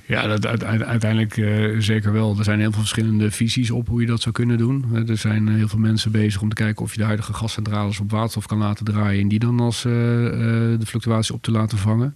[0.06, 2.38] Ja dat, uite- uite- uiteindelijk eh, zeker wel.
[2.38, 5.08] Er zijn heel veel verschillende visies op hoe je dat zou kunnen doen.
[5.08, 8.00] Er zijn eh, heel veel mensen bezig om te kijken of je de huidige gascentrales
[8.00, 9.21] op waterstof kan laten draaien...
[9.21, 12.15] en die dan als eh, de fluctuatie op te laten vangen.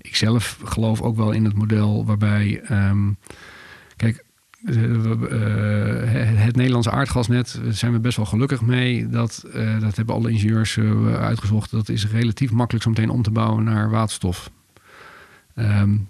[0.00, 2.60] Ik zelf geloof ook wel in het model waarbij...
[2.60, 3.10] ehm,
[3.96, 4.24] kijk,
[4.64, 9.08] het Nederlandse aardgasnet zijn we best wel gelukkig mee.
[9.08, 9.44] Dat,
[9.80, 10.78] dat hebben alle ingenieurs
[11.18, 11.70] uitgezocht.
[11.70, 14.50] Dat is relatief makkelijk zo meteen om te bouwen naar waterstof.
[15.54, 16.08] En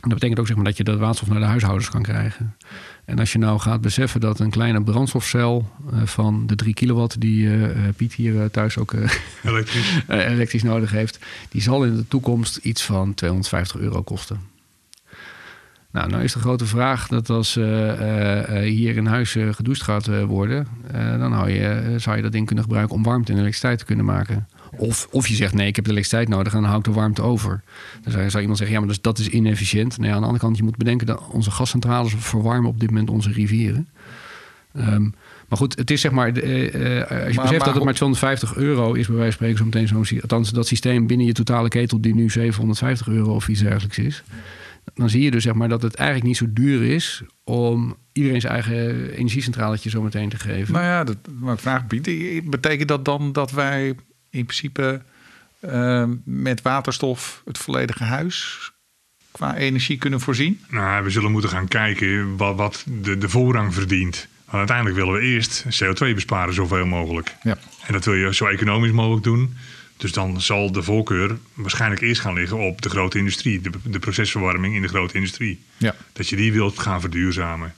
[0.00, 2.56] dat betekent ook zeg maar, dat je de waterstof naar de huishoudens kan krijgen.
[3.04, 7.20] En als je nou gaat beseffen dat een kleine brandstofcel eh, van de 3 kilowatt
[7.20, 8.92] die eh, eh, Piet hier thuis ook
[9.42, 10.02] Elektrisch.
[10.08, 14.40] elektrisch nodig heeft, die zal in de toekomst iets van 250 euro kosten.
[15.90, 21.32] Nou, nou is de grote vraag dat als hier in huis gedoucht gaat worden, dan
[21.32, 24.48] hou je, zou je dat ding kunnen gebruiken om warmte en elektriciteit te kunnen maken.
[24.80, 26.92] Of, of je zegt nee, ik heb de elektriciteit nodig en dan hou ik de
[26.92, 27.62] warmte over.
[28.02, 29.96] Dan zou, zou iemand zeggen, ja, maar dus, dat is inefficiënt.
[29.96, 32.90] Nou ja, aan de andere kant, je moet bedenken dat onze gascentrales verwarmen op dit
[32.90, 33.88] moment onze rivieren.
[34.74, 35.02] Ehm,
[35.48, 37.84] maar goed, het is zeg maar, eh, eh, als je Maar- beseft maar dat het
[37.84, 41.26] maar 250 euro is, bij wijze van spreken, zo meteen zo'n, althans dat systeem binnen
[41.26, 44.22] je totale ketel die nu 750 euro of iets dergelijks is.
[44.94, 48.40] Dan zie je dus zeg maar dat het eigenlijk niet zo duur is om iedereen
[48.40, 50.72] zijn eigen energiecentraletje zo meteen te geven.
[50.72, 51.16] Nou ja, dat,
[51.56, 53.94] vraag Piet, betekent dat dan dat wij
[54.30, 55.02] in principe
[55.60, 58.70] eh, met waterstof het volledige huis
[59.30, 60.60] qua energie kunnen voorzien?
[60.68, 64.28] Nou, we zullen moeten gaan kijken wat, wat de, de voorrang verdient.
[64.44, 67.34] Want uiteindelijk willen we eerst CO2 besparen zoveel mogelijk.
[67.42, 67.58] Ja.
[67.86, 69.56] En dat wil je zo economisch mogelijk doen.
[69.96, 73.60] Dus dan zal de voorkeur waarschijnlijk eerst gaan liggen op de grote industrie.
[73.60, 75.64] De, de procesverwarming in de grote industrie.
[75.76, 75.94] Ja.
[76.12, 77.74] Dat je die wilt gaan verduurzamen.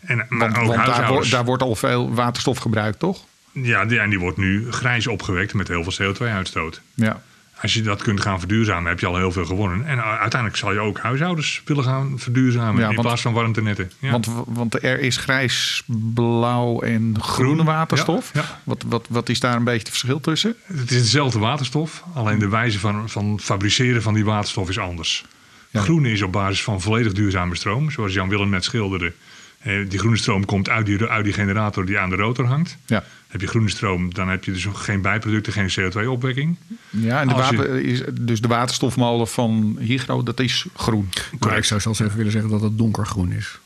[0.00, 1.10] En, maar Want, ook want daar, huishoudens.
[1.10, 3.24] wordt, daar wordt al veel waterstof gebruikt, toch?
[3.62, 6.80] Ja, die, en die wordt nu grijs opgewekt met heel veel CO2-uitstoot.
[6.94, 7.22] Ja.
[7.62, 9.86] Als je dat kunt gaan verduurzamen, heb je al heel veel gewonnen.
[9.86, 13.90] En uiteindelijk zal je ook huishoudens willen gaan verduurzamen Ja, in want- plaats van warmtenetten.
[13.98, 14.10] Ja.
[14.10, 15.82] Want, want er is grijs,
[16.14, 18.30] blauw en groene Groen, waterstof.
[18.34, 18.60] ja.
[18.64, 20.54] Wat, wat, wat is daar een beetje het verschil tussen?
[20.64, 25.24] Het is dezelfde waterstof, alleen de wijze van, van fabriceren van die waterstof is anders.
[25.70, 25.80] Ja.
[25.80, 29.12] Groene is op basis van volledig duurzame stroom, zoals Jan Willem net schilderde.
[29.58, 32.76] Eh, die groene stroom komt uit die, uit die generator die aan de rotor hangt.
[32.86, 33.04] Ja.
[33.34, 36.56] Heb je groene stroom, dan heb je dus geen bijproducten, geen CO2-opwekking.
[36.90, 41.08] Ja, en de je- water, is, dus de waterstofmolen van Hygro, dat is groen.
[41.38, 43.58] Maar ik zou zelfs even willen zeggen dat het donkergroen is.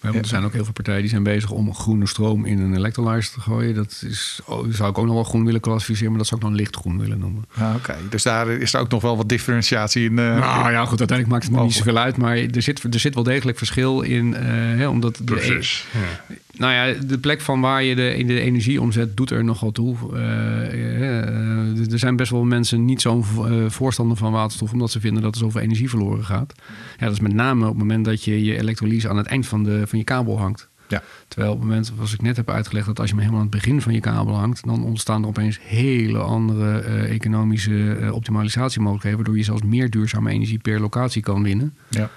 [0.00, 2.58] Ja, want er zijn ook heel veel partijen die zijn bezig om groene stroom in
[2.58, 3.74] een electrolyzer te gooien.
[3.74, 6.46] Dat is, oh, zou ik ook nog wel groen willen klassificeren, maar dat zou ik
[6.46, 7.44] dan lichtgroen willen noemen.
[7.58, 10.18] Ah, Oké, dus daar is er ook nog wel wat differentiatie in.
[10.18, 12.16] eh, Nou ja, goed, uiteindelijk maakt het me niet zoveel uit.
[12.16, 14.34] Maar er zit, er zit wel degelijk verschil in.
[14.34, 15.86] eh, hè, omdat de, Proces.
[15.92, 16.34] Ja.
[16.56, 19.96] Nou ja, de plek van waar je de, de energie omzet, doet er nogal toe.
[20.14, 25.00] Eh, eh, er zijn best wel mensen niet zo'n eh, voorstander van waterstof, omdat ze
[25.00, 26.54] vinden dat er zoveel energie verloren gaat.
[26.98, 29.46] Ja, dat is met name op het moment dat je je elektrolyse aan het eind
[29.46, 30.68] van, de, van je kabel hangt.
[30.88, 31.02] Ja.
[31.28, 33.50] Terwijl op het moment, zoals ik net heb uitgelegd, dat als je hem helemaal aan
[33.50, 38.14] het begin van je kabel hangt, dan ontstaan er opeens hele andere eh, economische eh,
[38.14, 41.76] optimalisatiemogelijkheden, waardoor je zelfs meer duurzame energie per locatie kan winnen.
[41.88, 42.10] ja.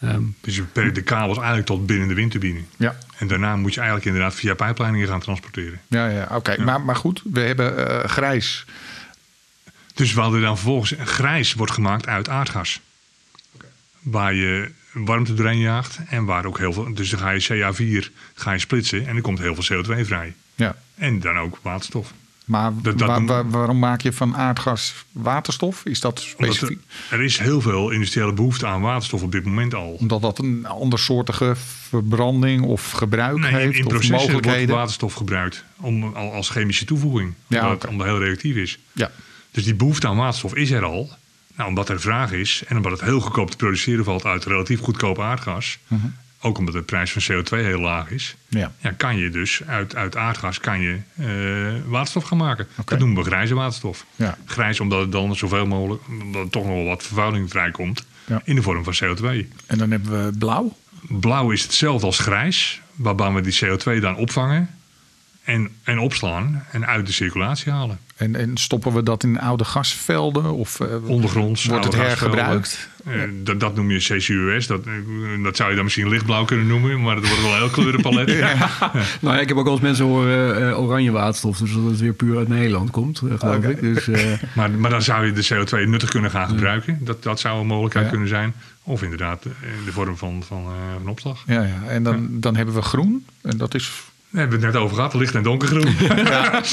[0.00, 2.60] Ehm, Dus je beperkt de kabels eigenlijk tot binnen de windturbine.
[2.76, 2.98] Ja.
[3.16, 5.80] En daarna moet je eigenlijk inderdaad via pijpleidingen gaan transporteren.
[5.86, 6.62] Ja, ja, oké.
[6.62, 8.64] Maar, maar goed, we hebben eh, grijs.
[9.94, 12.80] Dus we hadden dan vervolgens grijs wordt gemaakt uit aardgas.
[14.00, 16.94] Waar je warmte doorheen jaagt en waar ook heel veel.
[16.94, 20.34] Dus dan ga je CA4 ga je splitsen en er komt heel veel CO2 vrij.
[20.54, 20.76] Ja.
[20.94, 22.12] En dan ook waterstof.
[22.48, 25.84] Maar Dat- dat waarom maak je van aardgas waterstof?
[25.84, 26.78] Is dat specifiek?
[27.10, 29.90] er, er is heel veel industriële behoefte aan waterstof op dit moment al.
[30.00, 31.52] Omdat dat een andersoortige
[31.88, 34.74] verbranding of gebruik Nee, in, heeft in of processen wordt mogelijkheden?
[34.74, 37.34] waterstof gebruikt om, al- als chemische toevoeging.
[37.46, 38.78] Ja, omdat het heel reactief is.
[38.92, 39.10] Ja,
[39.50, 41.10] Dus die behoefte aan waterstof is er al.
[41.56, 44.80] Nou, omdat er vraag is en omdat het heel goedkoop te produceren valt uit relatief
[44.80, 45.78] goedkoop aardgas.
[45.88, 46.06] Mhm.
[46.40, 48.36] Ook omdat de prijs van CO2 heel laag is.
[48.48, 48.72] ja.
[48.78, 52.66] Ja, kan je dus uit, uit aardgas kan je, eh, waterstof gaan maken.
[52.84, 54.04] Dat noemen we grijze waterstof.
[54.16, 54.38] Ja.
[54.44, 58.06] Grijs omdat het dan zoveel mogelijk, omdat er toch nog wel wat vervuiling vrijkomt.
[58.26, 58.42] Ja.
[58.44, 59.48] in de vorm van CO2.
[59.66, 60.76] En dan hebben we blauw.
[61.08, 64.77] Blauw is hetzelfde als grijs, waarbij we die CO2 dan opvangen
[65.48, 67.98] en, en opslaan en uit de circulatie halen.
[68.16, 70.52] En, en stoppen we dat in oude gasvelden?
[70.54, 71.64] Of eh, Ondergronds.
[71.64, 72.88] wordt het hergebruikt?
[73.04, 74.66] Eh, dat, dat noem je CCUS.
[74.66, 74.92] Dat, eh,
[75.42, 78.26] dat zou je dan misschien lichtblauw kunnen noemen, maar het wordt wel een heel kleurenpalet.
[79.20, 81.58] Nou ja, ik heb ook al eens mensen horen eh, oranje waterstof.
[81.58, 83.80] Dus dat het weer puur uit Nederland komt, geloof ik.
[83.80, 86.98] Dus, eh, Maar, maar dan zou je de CO2 nuttig kunnen gaan gebruiken.
[87.04, 88.10] Dat, dat zou een mogelijkheid Ja.
[88.10, 88.54] kunnen zijn.
[88.82, 91.42] Of inderdaad in de vorm van, van, eh, van opslag.
[91.46, 91.82] Ja, ja.
[91.88, 93.26] En dan, dan hebben we groen.
[93.42, 93.92] En dat is.
[94.30, 95.94] Daar hebben we het net over gehad, licht en donkergroen.
[95.98, 96.14] Ja,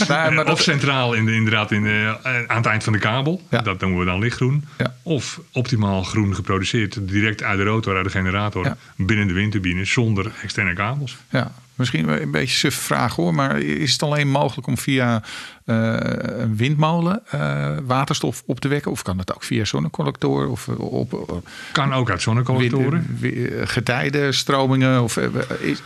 [0.08, 2.94] nou, maar of dat, centraal in de, inderdaad in de, eh, aan het eind van
[2.94, 3.42] de kabel.
[3.50, 3.62] Ja.
[3.62, 4.66] Dat noemen we dan lichtgroen.
[4.78, 4.96] Ja.
[5.04, 8.76] Of optimaal groen geproduceerd direct uit de rotor, uit de generator.
[8.96, 11.18] Binnen de windturbine zonder externe kabels.
[11.30, 13.34] ja, misschien een beetje suffe vraag hoor.
[13.34, 15.24] Maar is het alleen mogelijk om via
[15.66, 15.96] eh,
[16.40, 18.92] een windmolen eh, waterstof op te wekken?
[18.92, 20.50] Of kan het ook via zonnecollectoren?
[20.50, 21.42] Of op,
[21.72, 23.20] Kan ook uit zonnecollectoren.
[23.64, 25.04] getijdenstromingen?
[25.04, 25.18] Of,
[25.60, 25.82] is,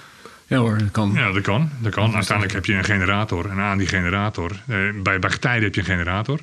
[0.50, 1.12] ja hoor, dat kan.
[1.14, 1.70] Ja, dat kan.
[1.80, 2.14] Dat kan.
[2.16, 3.50] Uiteindelijk heb je een generator.
[3.50, 6.39] En aan die generator, eh, bij, bij getijden heb je een generator.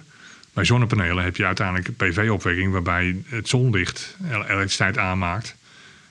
[0.52, 5.56] Bij zonnepanelen heb je uiteindelijk PV-opwekking, waarbij het zonlicht el- elektriciteit aanmaakt.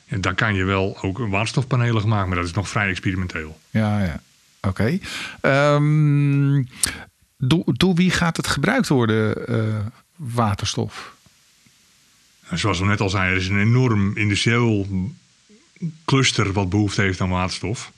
[0.08, 3.60] En daar kan je wel ook waterstofpanelen gemaakt, maar dat is nog vrij experimenteel.
[3.70, 4.22] ja, ja.
[4.62, 5.00] Oké.
[5.42, 6.64] Ehm,
[7.38, 9.86] door, door wie gaat het gebruikt worden, eh,
[10.16, 11.14] waterstof?
[12.50, 14.88] En zoals we net al zeiden, er is een enorm industrieel
[16.06, 17.92] cluster wat behoefte heeft aan waterstof.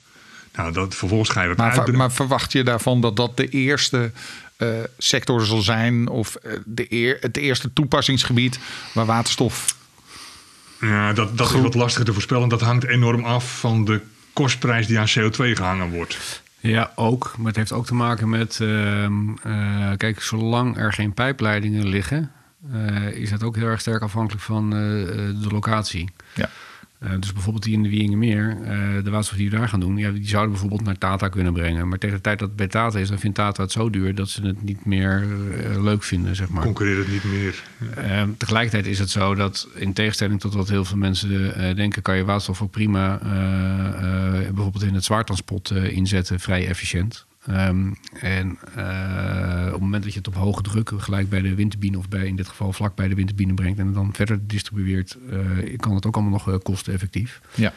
[0.54, 3.48] Nou, dat vervolgens ga je dat Maar, ver- maar verwacht je daarvan dat dat de
[3.48, 4.12] eerste
[4.56, 4.68] eh,
[4.98, 6.08] sector zal zijn?
[6.08, 8.58] Of eh, de eer, het eerste toepassingsgebied
[8.94, 9.76] waar waterstof...
[10.80, 12.48] Ja, dat, dat is wat lastiger te voorspellen.
[12.48, 14.00] Dat hangt enorm af van de
[14.32, 16.42] kostprijs die aan CO2 gehangen wordt.
[16.60, 17.34] Ja, ook.
[17.36, 18.60] Maar het heeft ook te maken met...
[18.60, 22.32] ehm, eh, kijk, zolang er geen pijpleidingen liggen...
[22.72, 26.10] eh, is het ook heel erg sterk afhankelijk van de locatie.
[26.34, 26.50] Ja.
[26.98, 29.96] Eh, dus bijvoorbeeld die in de Wieringenmeer, eh de waterstof die we daar gaan doen...
[29.96, 31.88] Ja, die zouden bijvoorbeeld naar Tata kunnen brengen.
[31.88, 34.14] Maar tegen de tijd dat het bij Tata is, dan vindt Tata het zo duur...
[34.14, 36.64] dat ze het niet meer eh, leuk vinden, zeg maar.
[36.64, 37.62] Concurreert het niet meer.
[37.94, 42.16] Ehm, tegelijkertijd is het zo dat in tegenstelling tot wat heel veel mensen denken, kan
[42.16, 43.18] je waterstof ook prima
[44.54, 47.26] bijvoorbeeld in het zwaartransport inzetten, vrij efficiënt.
[47.46, 51.54] Ehm, en eh, op het moment dat je het op hoge druk gelijk bij de
[51.54, 55.16] windturbine of bij in dit geval vlak bij de windturbine brengt en dan verder distribueert,
[55.30, 57.40] eh, kan het ook allemaal nog eh, kosteneffectief.
[57.54, 57.72] Ja.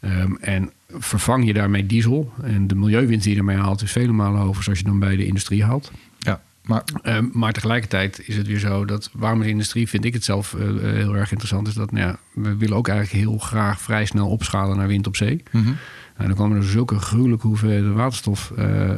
[0.00, 4.12] Ehm, en vervang je daarmee diesel en de milieuwinst die je daarmee haalt is vele
[4.12, 5.90] malen hoger zoals je dan bij de industrie haalt.
[6.18, 6.42] ja.
[6.62, 10.24] Maar Ehm, maar tegelijkertijd is het weer zo dat waarom de industrie, vind ik het
[10.24, 14.04] zelf heel erg interessant, is dat nou ja, we willen ook eigenlijk heel graag vrij
[14.04, 15.42] snel opschalen naar wind op zee.
[15.50, 15.72] mhm.
[16.18, 18.90] En dan komen er zulke gruwelijke hoeveelheden waterstof eh,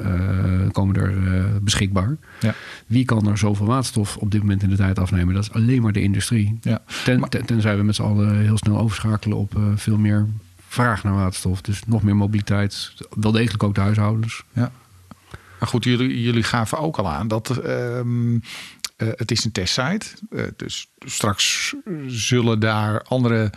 [0.64, 2.16] eh, komen er, eh, beschikbaar.
[2.40, 2.54] ja.
[2.86, 5.34] Wie kan er zoveel waterstof op dit moment in de tijd afnemen?
[5.34, 6.58] Dat is alleen maar de industrie.
[6.62, 6.82] Ja.
[7.04, 10.26] Ten, Maar- ten- tenzij we met z'n allen heel snel overschakelen op veel meer
[10.68, 11.60] vraag naar waterstof.
[11.60, 12.92] Dus nog meer mobiliteit.
[13.10, 14.42] Wel degelijk ook de huishoudens.
[14.52, 14.72] Ja.
[15.58, 18.34] Maar goed, jullie, jullie gaven ook al aan dat ehm,
[18.96, 20.06] eh, het is een testsite.
[20.30, 21.74] Eh, dus straks
[22.06, 23.50] zullen daar andere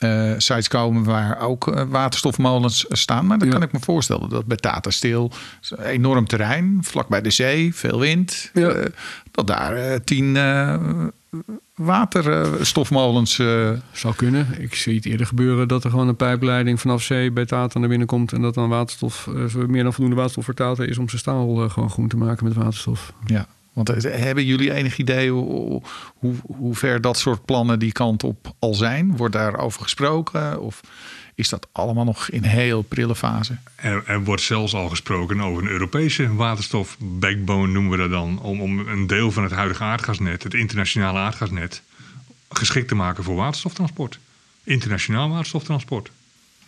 [0.00, 3.26] eh, sites komen waar ook eh, waterstofmolens staan.
[3.26, 3.54] Maar dan Ja.
[3.54, 5.30] kan ik me voorstellen dat bij Tata Steel
[5.82, 8.50] enorm terrein, vlak bij de zee, veel wind.
[8.54, 8.68] Ja.
[8.68, 8.86] eh,
[9.30, 10.36] dat daar tien
[11.74, 13.34] waterstofmolens.
[13.92, 14.46] Zou kunnen.
[14.58, 17.88] Ik zie het eerder gebeuren dat er gewoon een pijpleiding vanaf zee bij Tata naar
[17.88, 18.32] binnen komt.
[18.32, 19.28] En dat dan waterstof,
[19.66, 22.54] meer dan voldoende waterstof voor Tata is om zijn staal gewoon groen te maken met
[22.54, 23.12] waterstof.
[23.26, 25.82] Ja, want eh, hebben jullie enig idee hoe,
[26.14, 29.16] hoe, hoe ver dat soort plannen die kant op al zijn?
[29.16, 30.60] Wordt daarover gesproken?
[30.60, 30.80] Of
[31.34, 33.56] is dat allemaal nog in heel prille fase?
[33.74, 38.40] Er, er wordt zelfs al gesproken over een Europese waterstof backbone, noemen we dat dan.
[38.40, 41.82] Om, om een deel van het huidige aardgasnet, het internationale aardgasnet,
[42.48, 44.18] geschikt te maken voor waterstoftransport.
[44.64, 46.10] Internationaal waterstoftransport.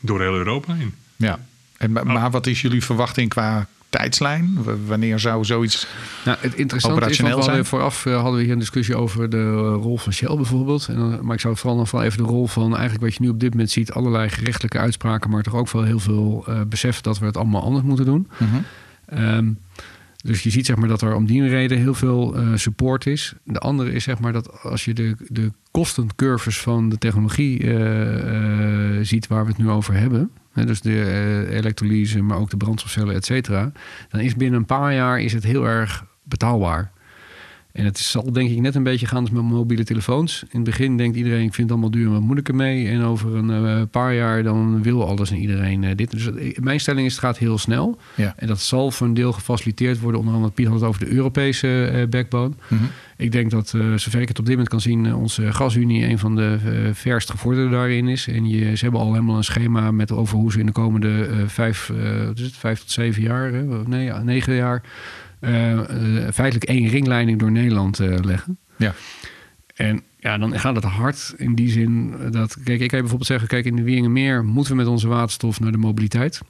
[0.00, 0.94] Door heel Europa heen.
[1.16, 1.40] Ja.
[1.76, 4.58] En, maar, maar wat is jullie verwachting qua tijdslijn?
[4.86, 5.86] Wanneer zou zoiets...
[6.24, 7.64] Nou, het interessante is, Operationeel zijn?
[7.64, 10.86] vooraf eh, hadden we hier een discussie over de eh, rol van Shell bijvoorbeeld.
[10.88, 13.22] En, dan- maar ik zou vooral nog wel even de rol van eigenlijk wat je
[13.22, 16.60] nu op dit moment ziet, allerlei gerechtelijke uitspraken, maar toch ook wel heel veel eh,
[16.66, 18.28] besef dat we het allemaal anders moeten doen.
[19.06, 19.50] Ehm,
[20.24, 23.34] dus je ziet zeg maar dat er om die reden heel veel eh, support is.
[23.44, 28.96] De andere is zeg maar dat als je de, de kostencurves van de technologie eh,
[28.98, 30.30] eh, ziet waar we het nu over hebben.
[30.54, 33.72] Dus de eh, elektrolyse, maar ook de brandstofcellen, et cetera.
[34.08, 36.92] Dan is binnen een paar jaar is het heel erg betaalbaar.
[37.72, 40.42] En het zal denk ik net een beetje gaan als met mobiele telefoons.
[40.42, 42.88] In het begin denkt iedereen, ik vind het allemaal duur, wat moet ik ermee?
[42.88, 46.10] En over een uh, paar jaar dan wil alles en iedereen uh, dit.
[46.10, 46.30] Dus
[46.60, 47.98] mijn stelling is, het gaat heel snel.
[48.14, 48.34] Ja.
[48.36, 50.20] En dat zal voor een deel gefaciliteerd worden.
[50.20, 52.54] Onder andere, Piet had het over de Europese backbone.
[52.68, 52.82] Mhm.
[53.22, 56.18] Ik denk dat, uh, zover ik het op dit moment kan zien, onze gasunie een
[56.18, 58.28] van de uh, verst gevorderde daarin is.
[58.28, 61.28] En je, ze hebben al helemaal een schema met over hoe ze in de komende
[61.46, 61.90] vijf,
[62.26, 63.62] wat is het, vijf tot zeven jaar, hè?
[63.86, 64.82] nee, negen jaar,
[66.32, 68.58] feitelijk één ringleiding door Nederland leggen.
[68.76, 68.94] Ja.
[69.74, 72.56] En ja, dan gaat het hard in die zin dat...
[72.64, 73.48] Kijk, ik kan bijvoorbeeld zeggen...
[73.48, 76.40] Kijk, in de Wieringenmeer moeten we met onze waterstof naar de mobiliteit.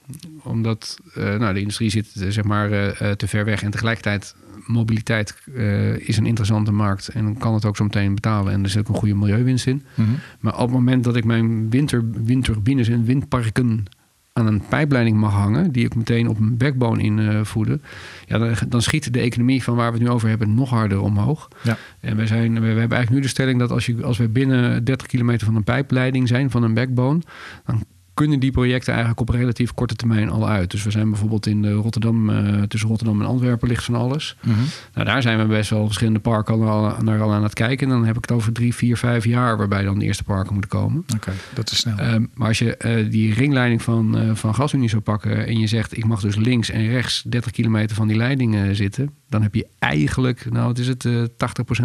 [0.42, 3.62] Omdat uh, nou, de industrie zit zeg maar uh, te ver weg.
[3.62, 4.34] En tegelijkertijd
[4.66, 7.08] mobiliteit uh, is een interessante markt.
[7.08, 8.52] En kan het ook zo meteen betalen.
[8.52, 9.82] En er zit ook een goede milieuwinst in.
[9.94, 10.10] Mhm.
[10.40, 13.84] Maar op het moment dat ik mijn winter, windturbines en windparken
[14.32, 17.82] aan een pijpleiding mag hangen, die ik meteen op een backbone invoeden,
[18.26, 21.00] ja, dan, dan, schiet de economie van waar we het nu over hebben nog harder
[21.00, 21.48] omhoog.
[21.62, 21.76] Ja.
[22.00, 24.28] En wij zijn, we, we hebben eigenlijk nu de stelling dat als, je, als we
[24.28, 27.20] binnen 30 kilometer van een pijpleiding zijn, van een backbone,
[27.64, 27.84] dan
[28.22, 30.70] kunnen die projecten eigenlijk op relatief korte termijn al uit.
[30.70, 34.36] Dus we zijn bijvoorbeeld in de Rotterdam, uh, tussen Rotterdam en Antwerpen ligt van alles.
[34.42, 34.64] Mm -hmm.
[34.94, 37.86] Nou, daar zijn we best wel verschillende parken al, naar al aan het kijken.
[37.86, 40.52] En dan heb ik het over drie, vier, vijf jaar waarbij dan de eerste parken
[40.52, 40.98] moeten komen.
[40.98, 41.98] Oké, okay, dat is snel.
[42.00, 45.66] Uh, maar als je uh, die ringleiding van, uh, van GasUnie zou pakken en je
[45.66, 49.54] zegt ik mag dus links en rechts 30 kilometer van die leiding zitten, dan heb
[49.54, 51.34] je eigenlijk, nou het is het, 80%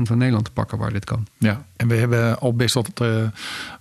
[0.02, 1.28] van Nederland te pakken waar dit kan.
[1.38, 3.04] Ja, en we hebben al best wat,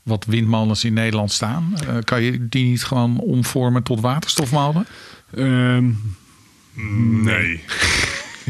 [0.03, 1.75] wat windmolens in Nederland staan.
[2.05, 4.87] kan je die niet gewoon omvormen tot waterstofmolen?
[5.35, 6.17] Um,
[7.33, 7.64] nee.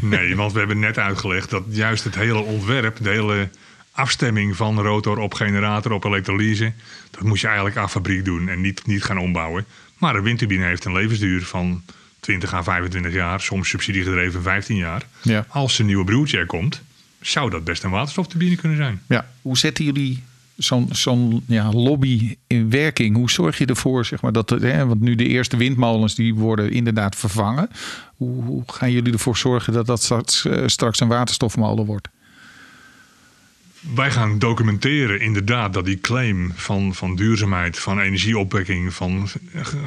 [0.00, 3.48] nee, want we hebben net uitgelegd dat juist het hele ontwerp, de hele
[3.90, 6.72] afstemming van rotor op generator op elektrolyse,
[7.10, 9.64] dat moet je eigenlijk aan fabriek doen en niet, niet gaan ombouwen.
[9.98, 11.82] Maar een windturbine heeft een levensduur van
[12.26, 15.02] 20 à 25 jaar, soms subsidiegedreven 15 jaar.
[15.22, 15.46] Ja.
[15.48, 16.82] Als een nieuwe broertje er komt,
[17.20, 19.02] zou dat best een waterstofturbine kunnen zijn.
[19.08, 19.26] Ja.
[19.42, 20.22] Hoe zetten jullie
[20.56, 23.16] zo'n zo'n ja, lobby in werking?
[23.16, 26.70] Hoe zorg je ervoor, zeg maar, dat hè, want nu de eerste windmolens die worden
[26.70, 27.70] inderdaad vervangen.
[28.16, 32.08] Hoe, hoe gaan jullie ervoor zorgen dat dat straks, uh, straks een waterstofmolen wordt?
[33.94, 39.28] Wij gaan documenteren inderdaad dat die claim van, van duurzaamheid, van energieopwekking, van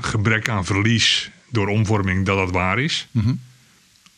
[0.02, 3.08] gebrek aan verlies door omvorming, dat dat waar is.
[3.12, 3.40] Mm -hmm.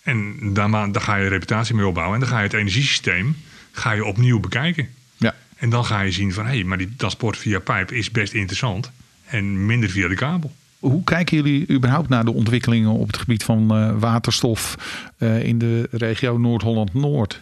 [0.04, 2.16] En daar, daar ga je reputatie mee opbouwen.
[2.16, 3.36] En dan ga je het energiesysteem
[3.72, 4.90] ga je opnieuw bekijken.
[5.18, 5.36] Ja.
[5.58, 8.34] En dan ga je zien van hé, hey, maar die transport via pijp is best
[8.34, 8.92] interessant.
[9.26, 10.52] En minder via de kabel.
[10.80, 14.78] Hoe kijken jullie überhaupt naar de ontwikkelingen op het gebied van uh, waterstof
[15.18, 17.42] uh, in de regio Noord-Holland-Noord?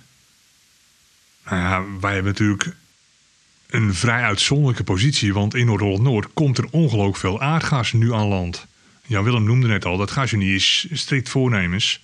[1.45, 2.75] Nou ja, wij hebben natuurlijk
[3.69, 5.33] een vrij uitzonderlijke positie.
[5.33, 8.65] Want in Noord-Holland-Noord komt er ongelooflijk veel aardgas nu aan land.
[9.09, 12.01] Jan-Willem noemde net al, dat GasUnie is strikt voornemens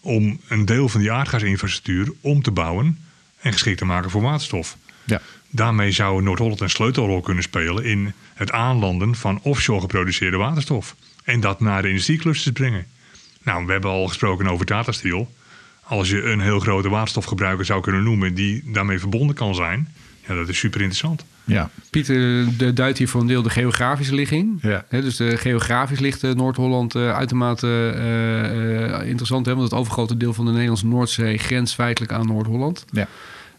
[0.00, 2.98] om een deel van die aardgasinfrastructuur om te bouwen
[3.40, 4.76] en geschikt te maken voor waterstof.
[5.04, 5.20] Ja.
[5.50, 10.96] Daarmee zou Noord-Holland een sleutelrol kunnen spelen in het aanlanden van offshore geproduceerde waterstof.
[11.24, 12.86] En dat naar de industrieclusters brengen.
[13.42, 15.34] Nou, we hebben al gesproken over Tata Steel.
[15.82, 19.94] Als je een heel grote waterstofgebruiker zou kunnen noemen die daarmee verbonden kan zijn,
[20.30, 21.24] ja, dat is super interessant.
[21.44, 21.70] Ja.
[21.90, 24.58] Pieter de duidt hier voor een deel de geografische ligging.
[24.62, 24.84] Ja.
[24.88, 27.94] He, dus de geografisch ligt uh, Noord-Holland uh, uitermate
[29.02, 29.46] uh, interessant.
[29.46, 29.54] Hè?
[29.54, 32.84] Want het overgrote deel van de Nederlandse Noordzee grenst feitelijk aan Noord-Holland.
[32.92, 33.08] Ja.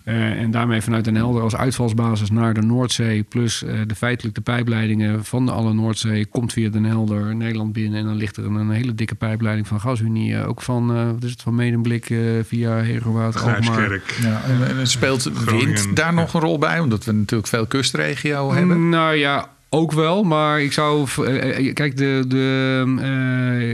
[0.05, 3.23] Uh, en daarmee vanuit Den Helder als uitvalsbasis naar de Noordzee...
[3.23, 6.25] plus uh, de feitelijk de pijpleidingen van de alle Noordzee...
[6.25, 7.99] komt via Den Helder Nederland binnen.
[7.99, 10.31] En dan ligt er een, een hele dikke pijpleiding van GasUnie.
[10.31, 12.05] Uh, ook van, wat is het, van Medemblik
[12.43, 14.19] via Herenwaard, Grijpskerk.
[14.21, 15.65] Ja, en, en speelt Groningen.
[15.65, 16.79] wind daar nog een rol bij?
[16.79, 18.89] Omdat we natuurlijk veel kustregio hebben.
[18.89, 21.07] Nou ja, ook wel, maar ik zou.
[21.17, 22.83] Uh, kijk, de, de,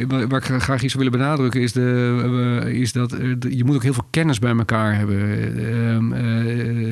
[0.09, 3.15] uh, waar ik graag iets willen benadrukken is, de, is dat
[3.49, 5.19] je moet ook heel veel kennis bij elkaar hebben.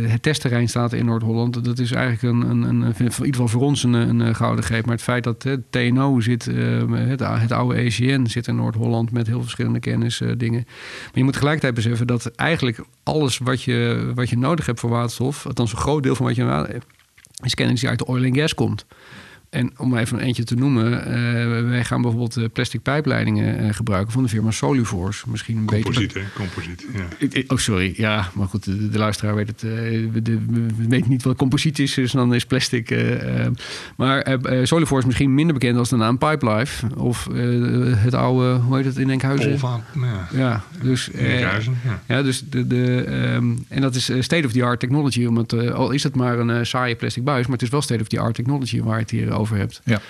[0.09, 1.65] het testterrein staat in Noord-Holland.
[1.65, 4.85] Dat is eigenlijk een, een, een, in ieder geval voor ons een, een gouden greep.
[4.85, 9.27] Maar het feit dat het TNO zit, het, het oude ECN zit in Noord-Holland met
[9.27, 10.63] heel verschillende kennisdingen.
[10.65, 14.89] maar je moet tegelijkertijd beseffen dat eigenlijk alles wat je, wat je nodig hebt voor
[14.89, 16.94] waterstof, althans een groot deel van wat je nodig hebt
[17.43, 18.85] is kennis die uit de oil en gas komt.
[19.49, 23.73] En om even een eentje te noemen, uh, wij gaan bijvoorbeeld uh, plastic pijpleidingen uh,
[23.73, 25.29] gebruiken van de firma Soluforce.
[25.29, 26.19] Misschien een composiet, beetje.
[26.19, 26.25] hè?
[26.35, 27.41] Composiet, ja.
[27.47, 27.93] Oh, sorry.
[27.97, 29.61] Ja, maar goed, de, de luisteraar weet het.
[29.61, 32.95] we, de, we weten niet wat composiet is, dus dan is plastic.
[33.95, 36.95] maar Soluforce is misschien minder bekend als de naam Pipelife.
[36.95, 37.29] Of
[37.95, 39.51] het oude, hoe heet het in Enkhuizen?
[39.51, 40.27] Olva, ja.
[40.31, 41.11] ja, dus.
[41.11, 42.15] Enkhuizen, ja.
[42.15, 42.23] ja.
[42.23, 42.67] dus de.
[42.67, 45.25] de um, en dat is state-of-the-art technology.
[45.25, 48.81] Omdat, al is het maar een saaie plastic buis, maar het is wel state-of-the-art technology
[48.81, 49.81] waar het hier over hebt.
[49.83, 50.01] Ja.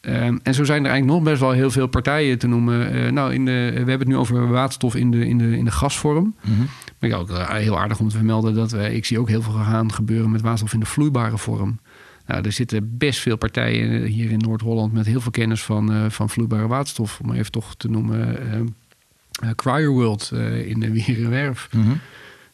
[0.00, 2.92] Ehm, en zo zijn er eigenlijk nog best wel heel veel partijen te noemen.
[2.92, 5.64] Eh, nou, in de, we hebben het nu over waterstof in de, in de, in
[5.64, 6.36] de gasvorm.
[6.98, 9.42] Maar ja, ook eh, heel aardig om te vermelden dat we, ik zie ook heel
[9.42, 11.80] veel gaan gebeuren met waterstof in de vloeibare vorm.
[12.26, 16.04] Nou, er zitten best veel partijen hier in Noord-Holland met heel veel kennis van, uh,
[16.08, 17.20] van vloeibare waterstof.
[17.22, 18.38] Om even toch te noemen,
[19.44, 20.32] uh, Cryoworld
[20.64, 21.68] in de Wierenwerf.
[21.72, 22.00] Mm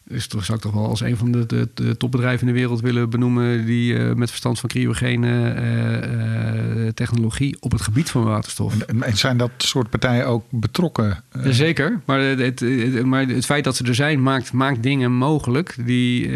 [0.08, 2.60] dus toch zou ik toch wel als een van de, de, de, topbedrijven in de
[2.60, 8.10] wereld willen benoemen die uh, met verstand van cryogene uh, uh, technologie op het gebied
[8.10, 8.78] van waterstof.
[8.78, 11.22] En, en, zijn dat soort partijen ook betrokken?
[11.44, 15.76] Zeker, maar het, het, maar het feit dat ze er zijn maakt, maakt dingen mogelijk
[15.84, 16.28] die,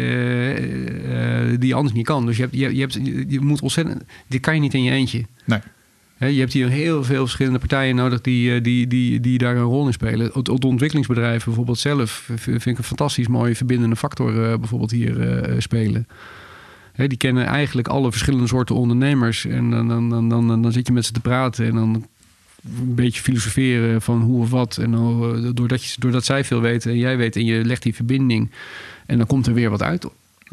[1.57, 2.25] die je anders niet kan.
[2.25, 2.93] Dus je, hebt, je, je, hebt,
[3.31, 5.25] je moet ontzettend, dit kan je niet in je eentje.
[5.45, 5.59] Nee
[6.27, 9.61] je hebt hier heel veel verschillende partijen nodig die, eh, die, die, die daar een
[9.61, 10.31] rol in spelen.
[10.33, 15.59] Het, ontwikkelingsbedrijven bijvoorbeeld zelf vind ik een fantastisch mooie verbindende factor uh, bijvoorbeeld hier uh,
[15.59, 16.07] spelen.
[16.95, 19.45] die kennen eigenlijk alle verschillende soorten ondernemers.
[19.45, 22.05] En dan, dan, dan, dan, dan zit je met ze te praten en dan
[22.65, 24.77] een beetje filosoferen van hoe of wat.
[24.77, 27.95] En dan, doordat, je, doordat zij veel weten en jij weet en je legt die
[27.95, 28.51] verbinding.
[29.05, 30.07] En dan komt er weer wat uit.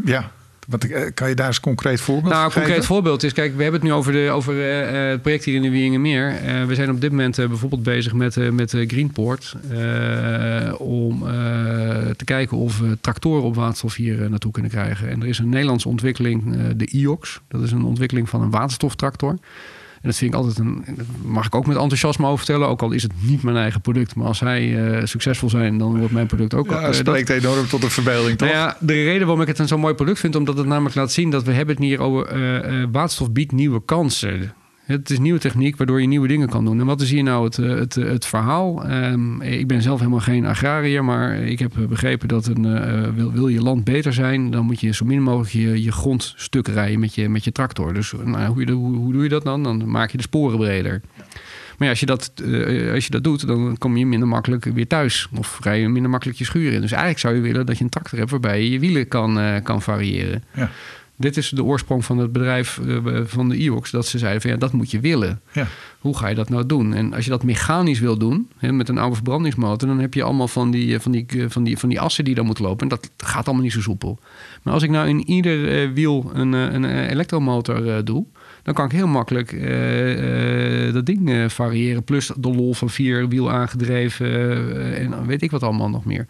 [0.04, 0.32] Ja,
[0.68, 3.62] wat, eh, kan je daar eens concreet voorbeeld Nou, een concreet voorbeeld is, kijk, we
[3.62, 6.42] hebben het nu over, de, over uh, het project hier in de Wieringenmeer.
[6.44, 9.56] Uh, we zijn op dit moment bijvoorbeeld bezig met, met Greenport.
[10.78, 11.20] om
[12.16, 15.08] te kijken of we tractoren op waterstof hier naartoe kunnen krijgen.
[15.08, 17.40] En er is een Nederlandse ontwikkeling, de IOX.
[17.48, 19.38] Dat is een ontwikkeling van een waterstoftractor.
[20.00, 20.84] En dat vind ik altijd een.
[21.24, 22.68] Mag ik ook met enthousiasme over vertellen.
[22.68, 24.14] Ook al is het niet mijn eigen product.
[24.14, 26.70] Maar als zij uh, succesvol zijn, dan wordt mijn product ook.
[26.70, 28.38] Ja, spreekt dat, enorm tot de verbeelding.
[28.38, 28.48] Toch?
[28.48, 30.94] Nou ja, de reden waarom ik het een zo mooi product vind, omdat het namelijk
[30.94, 34.52] laat zien dat we hebben het hier over uh, waterstof biedt nieuwe kansen.
[34.88, 36.80] Het is nieuwe techniek waardoor je nieuwe dingen kan doen.
[36.80, 38.90] En wat is hier nou het, eh, het, het verhaal?
[38.90, 43.48] Um, ik ben zelf helemaal geen agrariër, maar ik heb begrepen dat een, wil, wil
[43.48, 47.14] je land beter zijn, dan moet je zo min mogelijk je, je grond rijden met
[47.14, 47.94] je, met je tractor.
[47.94, 49.62] Dus nou, hoe, hoe, doe je dat dan?
[49.62, 51.00] Dan maak je de sporen breder.
[51.78, 52.32] Maar ja, als, je dat,
[52.94, 55.28] als je dat doet, dan kom je minder makkelijk weer thuis.
[55.36, 56.80] Of rij je minder makkelijk je schuur in.
[56.80, 59.60] Dus eigenlijk zou je willen dat je een tractor hebt waarbij je je wielen kan,
[59.62, 60.42] kan variëren.
[60.54, 60.70] Ja.
[61.18, 63.90] Dit is de oorsprong van het bedrijf uh, van de IOX.
[63.90, 65.40] Dat ze zeiden van ja, dat moet je willen.
[65.52, 65.66] Ja.
[65.98, 66.94] Hoe ga je dat nou doen?
[66.94, 69.88] En als je dat mechanisch wil doen, hè, met een oude verbrandingsmotor...
[69.88, 72.24] dan heb je allemaal van die, eh, van, die, eh, van, die, van die assen
[72.24, 72.82] die dan moeten lopen.
[72.82, 74.18] En dat gaat allemaal niet zo soepel.
[74.62, 78.24] Maar als ik nou in ieder uh, wiel een, een elektromotor doe...
[78.62, 79.50] dan kan ik heel makkelijk
[80.92, 82.04] dat ding variëren.
[82.04, 86.26] Plus de lol van vier wiel aangedreven en weet ik wat allemaal nog meer.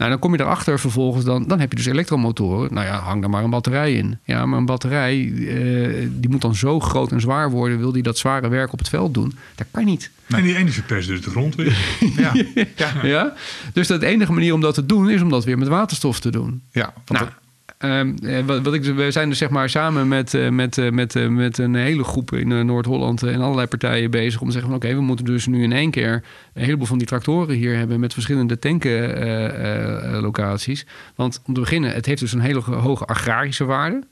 [0.00, 2.74] Nou, dan kom je erachter vervolgens, dan, dan heb je dus elektromotoren.
[2.74, 4.18] Nou ja, hang daar maar een batterij in.
[4.24, 7.78] Ja, maar een batterij, uh, die moet dan zo groot en zwaar worden.
[7.78, 9.34] Wil die dat zware werk op het veld doen?
[9.54, 10.10] Dat kan niet.
[10.26, 11.78] En die energie pers dus de grond weer.
[12.16, 12.32] ja.
[12.76, 12.92] ja.
[13.02, 13.34] ja.
[13.72, 16.30] Dus de enige manier om dat te doen, is om dat weer met waterstof te
[16.30, 16.62] doen.
[16.70, 17.32] Ja, want nou,
[17.80, 21.58] eh, wat, ik, we zijn dus zeg maar samen met, uh, met, uh, met, met
[21.58, 25.00] een hele groep in Noord-Holland en allerlei partijen bezig om te zeggen van oké, we
[25.00, 26.24] moeten dus nu in één keer
[26.54, 30.86] een heleboel van die tractoren hier hebben met verschillende tankenlocaties.
[31.14, 34.02] Want om te beginnen, het heeft dus een hele hoge agrarische waarde.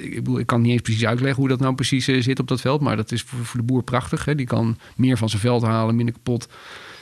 [0.00, 2.60] ik, bedoel, ik kan niet eens precies uitleggen hoe dat nou precies zit op dat
[2.60, 4.24] veld, maar dat is voor, de boer prachtig.
[4.24, 4.34] Hè?
[4.34, 6.48] Die kan meer van zijn veld halen, minder kapot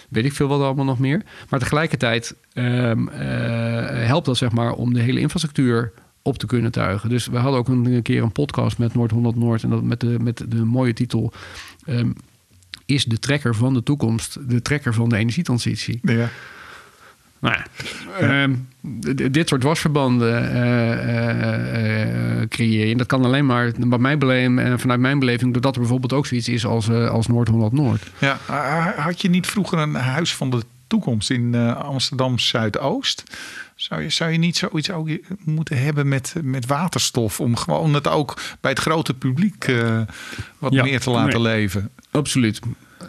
[0.08, 1.22] weet ik veel wat allemaal nog meer.
[1.48, 5.92] Maar tegelijkertijd um, helpt dat zeg maar om de hele infrastructuur
[6.26, 7.08] op te kunnen tuigen.
[7.08, 10.16] Dus we hadden ook een, keer een podcast met Noord-Holland Noord en dat met de,
[10.20, 11.32] met de mooie titel.
[11.88, 12.14] Um,
[12.86, 15.98] is de trekker van de toekomst de trekker van de energietransitie?
[16.02, 16.28] Ja.
[17.38, 17.56] Nou,
[18.20, 18.42] ja.
[18.42, 18.68] Um,
[19.32, 20.50] dit soort wasverbanden uh,
[22.48, 22.92] creëer je.
[22.92, 26.26] En dat kan alleen maar bij mijn beleving, vanuit mijn beleving, doordat er bijvoorbeeld ook
[26.26, 28.02] zoiets is als, als Noord-Holland-Noord.
[28.18, 28.38] Ja,
[28.96, 33.22] had je niet vroeger een huis van de toekomst in Amsterdam Zuidoost?
[33.76, 35.08] Zou je, zou je niet zoiets ook
[35.44, 37.40] moeten hebben met, met waterstof?
[37.40, 40.00] Om gewoon het ook bij het grote publiek uh,
[40.58, 41.90] wat meer te laten leven?
[42.10, 42.60] Absoluut.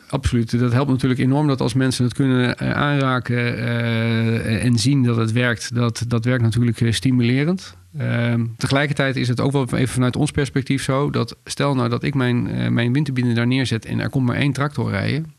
[0.09, 0.59] Absoluut.
[0.59, 5.17] Dat helpt natuurlijk enorm dat als mensen het kunnen uh, aanraken uh, en zien dat
[5.17, 7.77] het werkt, dat, dat werkt natuurlijk stimulerend.
[7.97, 12.03] Ehm, tegelijkertijd is het ook wel even vanuit ons perspectief zo dat stel nou dat
[12.03, 15.36] ik mijn, mijn windturbine daar neerzet en er komt maar één tractor rijden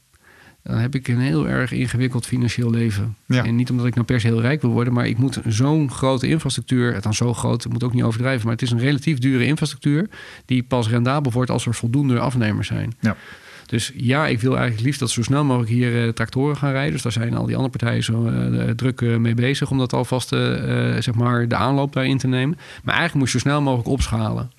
[0.69, 3.17] dan heb ik een heel erg ingewikkeld financieel leven.
[3.27, 5.91] En niet omdat ik nou per se heel rijk wil worden, maar ik moet zo'n
[5.91, 9.19] grote infrastructuur, het dan zo groot, moet ook niet overdrijven, maar het is een relatief
[9.19, 10.09] dure infrastructuur
[10.45, 12.95] die pas rendabel wordt als er voldoende afnemers zijn.
[13.01, 13.17] Ja.
[13.67, 16.93] Dus ja, ik wil eigenlijk liefst dat zo snel mogelijk hier uh, tractoren gaan rijden.
[16.93, 19.93] Dus daar zijn al die andere partijen zo uh, druk uh, mee bezig om dat
[19.93, 20.29] alvast
[20.99, 22.59] zeg maar de aanloop daarin te nemen.
[22.83, 24.51] Maar eigenlijk moet je zo snel mogelijk opschalen.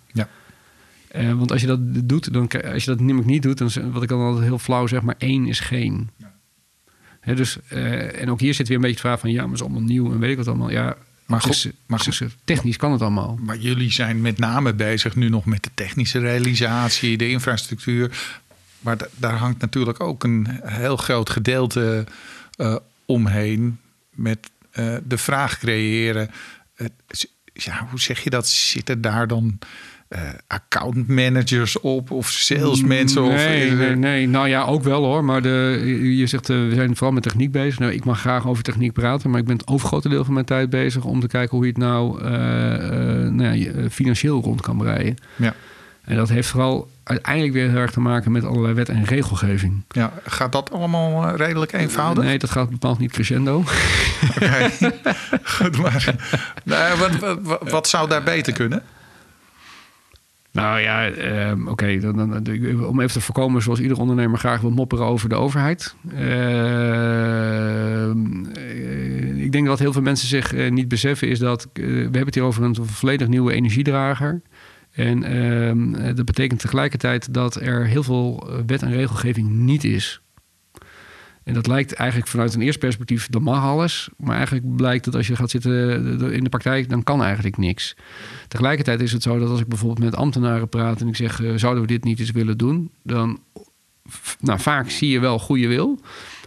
[1.16, 1.80] Uh, want als je dat
[2.10, 4.88] doet, dan, als je dat namelijk niet doet, dan wat ik dan altijd heel flauw
[4.88, 6.10] zeg, maar één is geen.
[7.24, 7.34] Ja.
[7.34, 9.56] dus, uh, en ook hier zit weer een beetje de vraag van ja, maar het
[9.56, 10.72] is allemaal nieuw en weet ik wat allemaal.
[10.72, 13.40] Ja, maar, goed, is, maar goed, technisch kan het allemaal.
[13.42, 18.36] Maar jullie zijn met name bezig nu nog met de technische realisatie, de infrastructuur.
[18.80, 22.06] Maar da- daar hangt natuurlijk ook een heel groot gedeelte
[22.56, 23.80] eh, omheen
[24.10, 26.30] met eh, de vraag creëren.
[27.64, 28.48] Ja, hoe zeg je dat?
[28.48, 29.60] Zitten daar dan
[30.08, 33.24] eh account managers op of salesmensen?
[33.24, 35.24] of, Nee, er- nee, nee, nou ja, ook wel hoor.
[35.24, 35.82] Maar de,
[36.18, 37.80] je zegt, eh, we zijn vooral met techniek bezig.
[37.80, 40.46] Nou, ik mag graag over techniek praten, maar ik ben het overgrote deel van mijn
[40.46, 42.32] tijd bezig om te kijken hoe je het nou, eh,
[43.30, 45.16] nou ja, financieel rond kan breien.
[45.36, 45.54] Ja.
[46.02, 49.84] En dat heeft vooral uiteindelijk weer heel erg te maken met allerlei wet en regelgeving.
[49.88, 52.24] Ja, gaat dat allemaal eh, redelijk eenvoudig?
[52.24, 53.64] Nee, dat gaat bepaald niet crescendo.
[54.36, 54.70] Oké.
[55.56, 56.16] Goed, maar
[56.64, 58.84] nou, wat, wat, wat- zou daar beter kunnen?
[60.52, 62.00] Nou ja, ehm, oké.
[62.00, 65.36] dan, dan, dan- om even te voorkomen, zoals ieder ondernemer graag wil mopperen over de
[65.36, 65.96] overheid.
[66.16, 66.26] Ehm,
[68.56, 72.26] eh, ik denk dat heel veel mensen zich eh, niet beseffen, is dat we hebben
[72.26, 74.42] het hier over een volledig nieuwe energiedrager.
[74.92, 79.84] En ehm, eh, dat betekent tegelijkertijd dat er heel veel eh, wet en regelgeving niet
[79.84, 80.22] is.
[81.50, 84.10] En dat lijkt eigenlijk vanuit een eerst perspectief, dat mag alles.
[84.18, 87.96] Maar eigenlijk blijkt dat als je gaat zitten in de praktijk, dan kan eigenlijk niks.
[88.48, 91.54] Tegelijkertijd is het zo dat als ik bijvoorbeeld met ambtenaren praat en ik zeg, eh,
[91.56, 92.92] zouden we dit niet eens willen doen?
[93.04, 93.40] Dan,
[94.40, 96.00] nou, vaak zie je wel goede wil.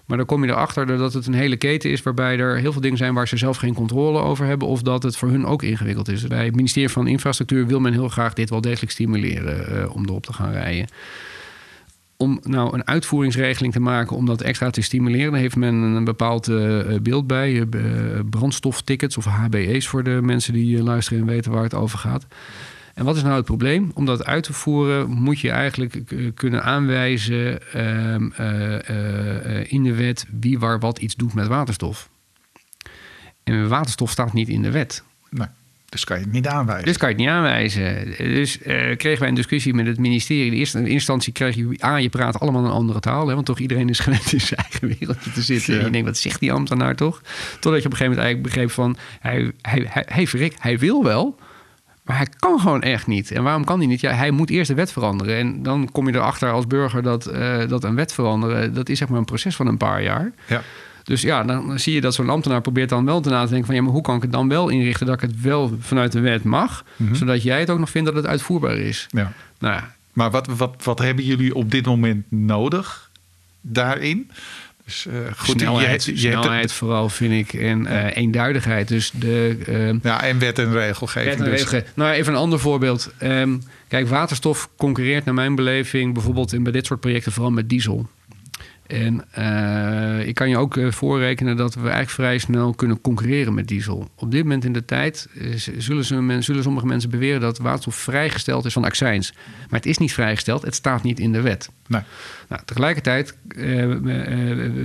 [0.07, 2.81] Maar dan kom je erachter dat het een hele keten is waarbij er heel veel
[2.81, 4.69] dingen zijn waar ze zelf geen controle over hebben.
[4.69, 6.27] Of dat het voor hun ook ingewikkeld is.
[6.27, 10.05] Bij het ministerie van Infrastructuur wil men heel graag dit wel degelijk stimuleren eh, om
[10.07, 10.87] erop te gaan rijden
[12.23, 16.49] om nou een uitvoeringsregeling te maken om dat extra te stimuleren, heeft men een bepaald
[16.49, 17.67] eh, beeld bij.
[17.67, 17.77] b-
[18.31, 22.27] brandstoftickets of HBE's voor de mensen die luisteren en weten waar het over gaat.
[22.95, 23.91] En wat is nou het probleem?
[23.95, 29.83] Om dat uit te voeren moet je eigenlijk eh, kunnen aanwijzen ehm, eh, eh, in
[29.83, 32.09] de wet wie waar wat iets doet met waterstof.
[33.45, 35.03] En waterstof staat niet in de wet.
[35.31, 35.47] Nee,
[35.89, 36.87] dus kan je het niet aanwijzen.
[36.87, 38.05] Dus kan je het niet aanwijzen.
[38.17, 38.59] Dus
[38.97, 40.45] kregen wij een discussie met het ministerie.
[40.45, 43.29] In de eerste in eerste instantie kreeg je aan, je praat allemaal een andere taal.
[43.29, 45.75] Hè, want toch iedereen is gewend in zijn eigen wereldje te zitten.
[45.75, 45.79] Ja.
[45.79, 47.23] En je denkt, wat zegt die ambtenaar toch?
[47.61, 48.97] Totdat je op een gegeven moment eigenlijk begreep van...
[49.21, 51.39] Hij, hij, hij, verrek, hij wil wel,
[52.05, 53.31] maar hij kan gewoon echt niet.
[53.31, 54.01] En waarom kan hij niet?
[54.01, 55.37] Ja, hij moet eerst de wet veranderen.
[55.37, 58.75] En dan kom je erachter als burger dat, eh, dat een wet veranderen...
[58.75, 60.33] dat is zeg maar een proces van een paar jaar.
[60.47, 60.63] ja.
[61.05, 63.67] Dus ja, dan zie je dat zo'n ambtenaar probeert dan wel te na te denken
[63.67, 66.13] van ja, maar hoe kan ik het dan wel inrichten dat ik het wel vanuit
[66.13, 67.15] de wet mag, Mhm.
[67.15, 69.07] zodat jij het ook nog vindt dat het uitvoerbaar is.
[69.11, 69.33] Ja.
[69.59, 73.11] Nou ja, Maar wat, wat, wat hebben jullie op dit moment nodig
[73.61, 74.31] daarin?
[74.85, 78.89] Dus, eh, goed, snelheid, je, je snelheid vooral vind ik en eh, eenduidigheid.
[78.89, 81.45] Dus de eh, ja, en wet en regelgeving.
[81.45, 81.83] wet en dus.
[81.95, 83.11] Nou, even een ander voorbeeld.
[83.19, 83.59] Ehm,
[83.89, 88.09] kijk, waterstof concurreert naar mijn beleving bijvoorbeeld in, bij dit soort projecten vooral met diesel.
[88.87, 93.55] En eh, ik kan je ook eh, voorrekenen dat we eigenlijk vrij snel kunnen concurreren
[93.55, 94.09] met diesel.
[94.17, 95.45] Op dit moment in de tijd eh,
[95.79, 99.33] zullen, ze, zullen sommige mensen beweren dat waterstof vrijgesteld is van accijns.
[99.71, 101.71] Maar het is niet vrijgesteld, het staat niet in de wet.
[101.87, 102.03] Nee.
[102.49, 103.37] Nou, tegelijkertijd,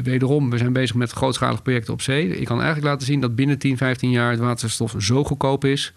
[0.03, 2.37] wederom, we zijn bezig met grootschalige projecten op zee.
[2.37, 5.93] Ik kan eigenlijk laten zien dat binnen 10, 15 jaar het waterstof zo goedkoop is.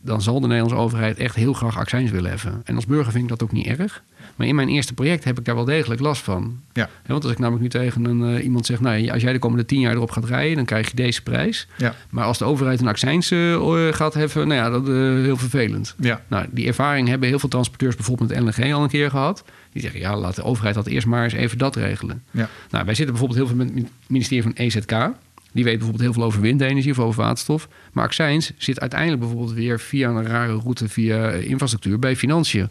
[0.00, 2.60] Dan zal de Nederlandse overheid echt heel graag accijns willen heffen.
[2.64, 4.02] En als burger vind ik dat ook niet erg.
[4.38, 6.60] Maar in mijn eerste project heb ik daar wel degelijk last van.
[6.72, 6.88] Ja.
[7.06, 8.80] Want als ik namelijk nu tegen een, eh, iemand zeg...
[8.80, 11.66] Nou, als jij de komende 10 jaar erop gaat rijden, dan krijg je deze prijs.
[11.76, 11.94] Ja.
[12.10, 15.94] Maar als de overheid een accijns eh, gaat heffen, nou ja, dat is heel vervelend.
[15.98, 16.22] Ja.
[16.28, 19.44] Nou, die ervaring hebben heel veel transporteurs bijvoorbeeld met LNG al een keer gehad.
[19.72, 22.22] Die zeggen, ja, laat de overheid dat eerst maar eens even dat regelen.
[22.30, 22.48] Ja.
[22.70, 25.10] Nou, wij zitten bijvoorbeeld heel veel met het ministerie van EZK.
[25.52, 27.68] Die weet bijvoorbeeld heel veel over windenergie of over waterstof.
[27.92, 32.68] Maar accijns zit uiteindelijk bijvoorbeeld weer via een rare route via eh, infrastructuur bij financiën.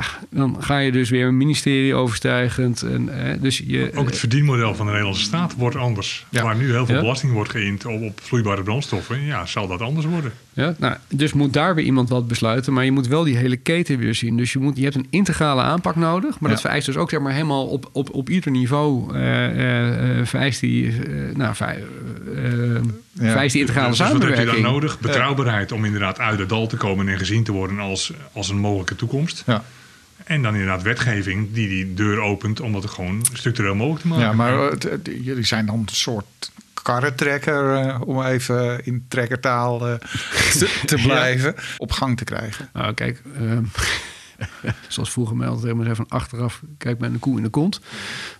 [0.00, 2.82] Ja, dan ga je dus weer een ministerie overstijgend.
[2.82, 6.26] En, eh, dus je, Ook het verdienmodel van de Nederlandse staat wordt anders.
[6.30, 6.42] Ja.
[6.42, 7.00] Waar nu heel veel Ja.
[7.00, 10.32] belasting wordt geïnd op, op vloeibare brandstoffen, ja, zal dat anders worden.
[10.52, 12.72] Ja, nou, dus moet daar weer iemand wat besluiten.
[12.72, 14.36] Maar je moet wel die hele keten weer zien.
[14.36, 16.40] Dus je, moet, je hebt een integrale aanpak nodig.
[16.40, 19.14] Maar dat vereist dus ook zeg maar, helemaal op, op, op ieder niveau.
[19.14, 22.82] eh eh, eh, vereist die, eh, nou, eh, eh,
[23.16, 24.62] vereist die integrale Dus wat heb je samenwerking.
[24.62, 25.00] dan nodig?
[25.00, 28.58] Betrouwbaarheid om inderdaad uit het dal te komen en gezien te worden als, als een
[28.58, 29.42] mogelijke toekomst.
[29.46, 29.64] Ja.
[30.28, 34.24] En dan inderdaad wetgeving die die deur opent om dat gewoon structureel mogelijk te maken.
[34.24, 36.50] ja, maar eh, het- het- jullie zijn dan een soort
[36.82, 39.94] karretrekker, eh, om even in trekkertaal eh,
[40.58, 42.68] te, te blijven, op gang te krijgen.
[42.72, 43.64] Nou, kijk, ehm,
[44.88, 47.80] zoals vroeger mij altijd helemaal zei van achteraf, kijk bij de koe in de kont.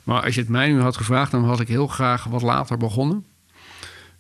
[0.03, 2.77] Maar als je het mij nu had gevraagd, dan had ik heel graag wat later
[2.77, 3.25] begonnen.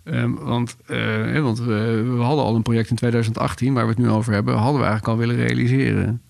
[0.05, 3.99] Ehm, want eh, want we, we hadden al een project in 2018, waar we het
[3.99, 6.23] nu over hebben, hadden we eigenlijk al willen realiseren.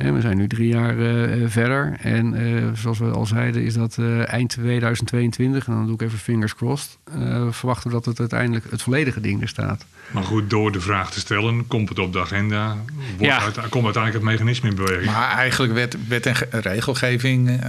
[0.00, 1.96] En we zijn nu drie jaar eh, verder.
[2.00, 5.66] En eh, zoals we al zeiden, is dat eh, eind 2022.
[5.66, 6.98] En dan doe ik even fingers crossed.
[7.14, 9.84] eh, verwachten we dat het uiteindelijk het volledige ding er staat.
[10.10, 12.76] Maar goed, door de vraag te stellen, komt het op de agenda.
[12.96, 13.40] Wordt Ja.
[13.40, 15.12] uit- komt uiteindelijk het mechanisme in beweging.
[15.12, 17.60] Maar eigenlijk wet, wet en ge- regelgeving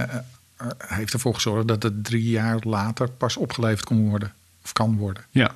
[0.78, 4.32] heeft ervoor gezorgd dat het drie jaar later pas opgeleverd kon worden.
[4.64, 5.22] Of kan worden.
[5.30, 5.50] Ja,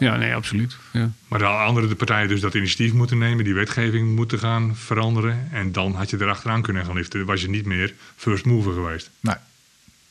[0.00, 0.12] Ja.
[0.12, 0.16] ja.
[0.16, 0.76] nee, absoluut.
[0.92, 1.10] Ja.
[1.28, 5.48] Maar de andere de partijen dus dat initiatief moeten nemen, die wetgeving moeten gaan veranderen.
[5.52, 7.18] En dan had je erachteraan kunnen gaan liften.
[7.18, 9.10] Dan was je niet meer first mover geweest.
[9.20, 9.34] Nee.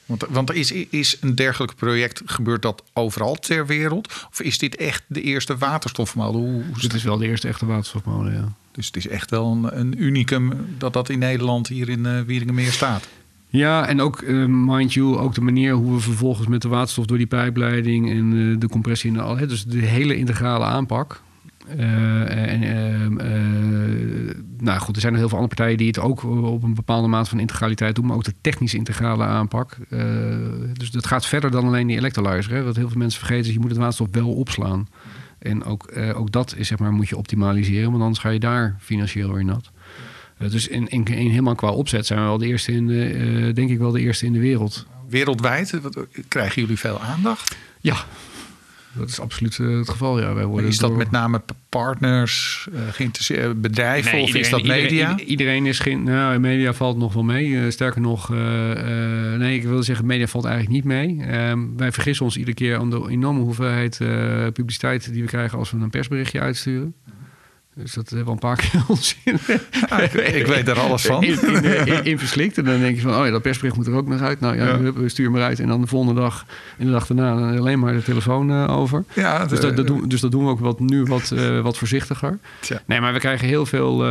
[0.06, 4.26] Want, want is, is een dergelijk project, gebeurt dat overal ter wereld?
[4.32, 6.40] Of is dit echt de eerste waterstofmolen?
[6.40, 8.54] Hoe, hoe Dit is wel de eerste echte waterstofmolen, ja.
[8.72, 12.22] Dus het is echt wel een, een unicum dat dat in Nederland hier in eh
[12.22, 13.08] Wieringenmeer staat.
[13.56, 17.06] Ja, en ook, eh, mind you, ook de manier hoe we vervolgens met de waterstof
[17.06, 19.38] door die pijpleiding en eh, de compressie en al.
[19.38, 21.22] Hè, dus de hele integrale aanpak.
[21.68, 26.00] Eh, en, ehm, eh, nou goed, er zijn nog heel veel andere partijen die het
[26.00, 29.78] ook op een bepaalde mate van integraliteit doen, maar ook de technische integrale aanpak.
[30.74, 32.54] Dus dat gaat verder dan alleen die electrolyzer.
[32.54, 32.64] Hè.
[32.64, 34.88] Wat heel veel mensen vergeten is, je moet het waterstof wel opslaan.
[35.40, 38.76] En ook, ook dat is, zeg maar, moet je optimaliseren, want anders ga je daar
[38.80, 39.72] financieel weer nat.
[40.38, 43.06] Eh, dus in, in, in helemaal qua opzet zijn we wel de eerste in de,
[43.06, 44.86] eh, denk ik wel de eerste in de wereld.
[45.10, 47.56] Wereldwijd, wat, krijgen jullie veel aandacht?
[47.82, 47.96] Ja,
[48.94, 50.20] dat is absoluut eh, het geval.
[50.20, 54.50] Ja, wij Maar worden is dat door- met name partners, eh, bedrijven Nee, of is
[54.50, 55.10] dat media?
[55.10, 56.04] Iedereen, iedereen is geen.
[56.04, 57.58] Nou, media valt nog wel mee.
[57.60, 58.72] Eh, sterker nog, eh,
[59.34, 61.22] eh, nee, ik wilde zeggen, media valt eigenlijk niet mee.
[61.28, 65.58] Ehm, wij vergissen ons iedere keer aan de enorme hoeveelheid eh, publiciteit die we krijgen
[65.58, 66.94] als we een persberichtje uitsturen.
[67.76, 69.40] Dus dat hebben we een paar keer onzin.
[69.90, 71.24] Ah, ik, ik weet er alles van.
[71.24, 72.58] In, in, in, in verslikt.
[72.58, 74.40] En dan denk je van, oh ja, dat persbericht moet er ook nog uit.
[74.40, 74.66] Nou ja,
[75.02, 75.08] Ja.
[75.08, 75.60] sturen maar uit.
[75.60, 76.46] En dan de volgende dag
[76.78, 79.04] en de dag daarna alleen maar de telefoon eh, over.
[79.14, 81.78] Ja, Dus dat, dat doen, dus dat doen we ook wat, nu wat, eh, wat
[81.78, 82.38] voorzichtiger.
[82.60, 82.82] Tja.
[82.86, 84.04] Nee, maar we krijgen heel veel...
[84.04, 84.10] eh,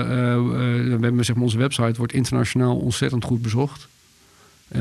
[0.00, 3.88] eh, eh, we hebben, zeg maar, onze website wordt internationaal ontzettend goed bezocht.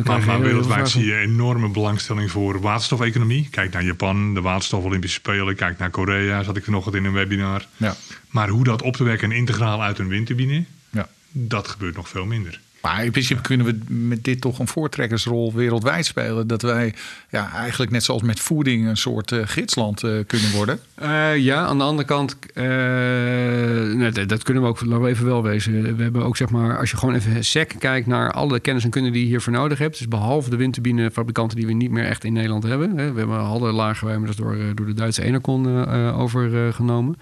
[0.04, 3.48] Maar, maar wereldwijd zie je enorme belangstelling voor waterstofeconomie.
[3.52, 5.56] Kijk naar Japan, de waterstof Olympische Spelen.
[5.56, 7.66] Kijk naar Korea, zat ik vanochtend in een webinar.
[7.78, 7.96] Ja.
[8.30, 11.08] Maar hoe dat op te wekken integraal uit een windturbine, Ja.
[11.32, 12.60] dat gebeurt nog veel minder.
[12.88, 16.48] Maar in principe kunnen we met dit toch een voortrekkersrol wereldwijd spelen.
[16.48, 16.94] Dat wij
[17.30, 20.80] ja, eigenlijk net zoals met voeding een soort eh, gidsland eh, kunnen worden.
[20.96, 25.96] Eh, ja, aan de andere kant, nee, dat, kunnen we ook, laten even wel wezen.
[25.98, 28.90] We hebben ook, zeg maar, als je gewoon even sec kijkt naar alle kennis en
[28.90, 29.98] kunde die je hiervoor nodig hebt.
[29.98, 32.98] Dus behalve de windturbinefabrikanten die we niet meer echt in Nederland hebben.
[32.98, 33.12] Hè.
[33.12, 37.18] We hebben Hadden Lagerwij, maar dat door, door de Duitse Enercon overgenomen.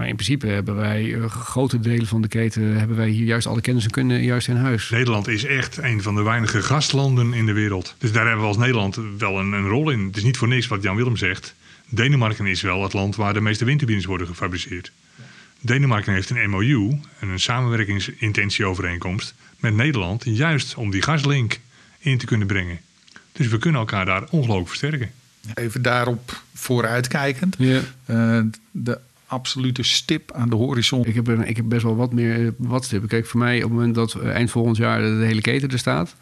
[0.00, 3.46] Maar in principe hebben wij eh, grote delen van de keten, hebben wij hier juist
[3.46, 4.90] alle kennis en kunde juist in huis.
[4.90, 7.94] Nederland is echt een van de weinige gastlanden in de wereld.
[7.98, 10.06] Dus daar hebben we als Nederland wel een, een rol in.
[10.06, 11.54] Het is niet voor niks wat Jan Willem zegt.
[11.88, 14.92] Denemarken is wel het land waar de meeste windturbines worden gefabriceerd.
[15.60, 21.58] Denemarken heeft een MOU, een samenwerkingsintentieovereenkomst met Nederland, juist om die gaslink
[21.98, 22.80] in te kunnen brengen.
[23.32, 25.10] Dus we kunnen elkaar daar ongelooflijk versterken.
[25.54, 27.54] Even daarop vooruitkijkend.
[27.58, 27.80] Ja.
[28.04, 28.40] Eh,
[28.70, 31.04] de absolute stip aan de horizon.
[31.04, 33.08] Ik heb, ik heb best wel wat meer eh, wat stippen.
[33.08, 35.78] Kijk, voor mij op het moment dat eh, eind volgend jaar de hele keten er
[35.78, 36.16] staat...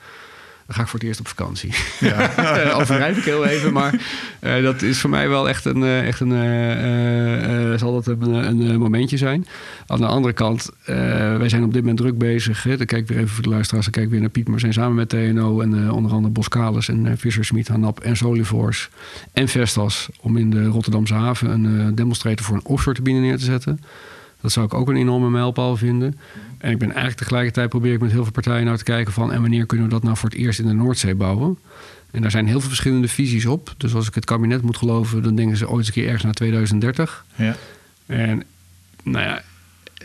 [0.69, 1.73] dan ga ik voor het eerst op vakantie.
[2.01, 2.31] Ja.
[2.81, 4.01] Overdrijf ik heel even, maar
[4.41, 5.83] eh, dat is voor mij wel echt een...
[5.83, 9.47] eh, echt een eh, eh, eh, zal dat een, een, eh, momentje zijn.
[9.87, 10.97] Aan de andere kant, eh,
[11.37, 12.63] wij zijn op dit moment druk bezig.
[12.63, 12.77] Hè.
[12.77, 14.49] Dan kijk ik weer even voor de luisteraars, dan kijk ik weer naar Piet.
[14.49, 18.17] Maar zijn samen met TNO en eh, onder andere Boskalis en Visser, Smit, Hanap en
[18.17, 18.89] Soliforce
[19.33, 20.09] en Vestas...
[20.21, 23.81] om in de Rotterdamse haven een eh, demonstrator voor een offshore turbine neer te zetten...
[24.41, 26.19] Dat zou ik ook een enorme mijlpaal vinden.
[26.59, 29.33] En ik ben eigenlijk tegelijkertijd probeer ik met heel veel partijen nou te kijken van...
[29.33, 31.59] en wanneer kunnen we dat nou voor het eerst in de Noordzee bouwen?
[32.11, 33.75] En daar zijn heel veel verschillende visies op.
[33.77, 35.23] Dus als ik het kabinet moet geloven...
[35.23, 37.25] dan denken ze ooit eens een keer ergens naar 2030.
[37.35, 37.57] Ja.
[38.07, 38.43] En
[39.03, 39.43] nou ja,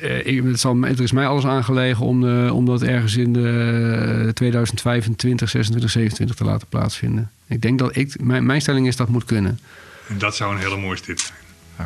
[0.01, 3.33] eh, ik, het, zal, het is mij alles aangelegen om, de, om dat ergens in
[3.33, 7.31] de 2025, 26, 27 te laten plaatsvinden.
[7.47, 9.59] Ik denk dat ik, mijn, mijn stelling is dat moet kunnen.
[10.07, 11.37] En dat zou een hele mooie tip zijn.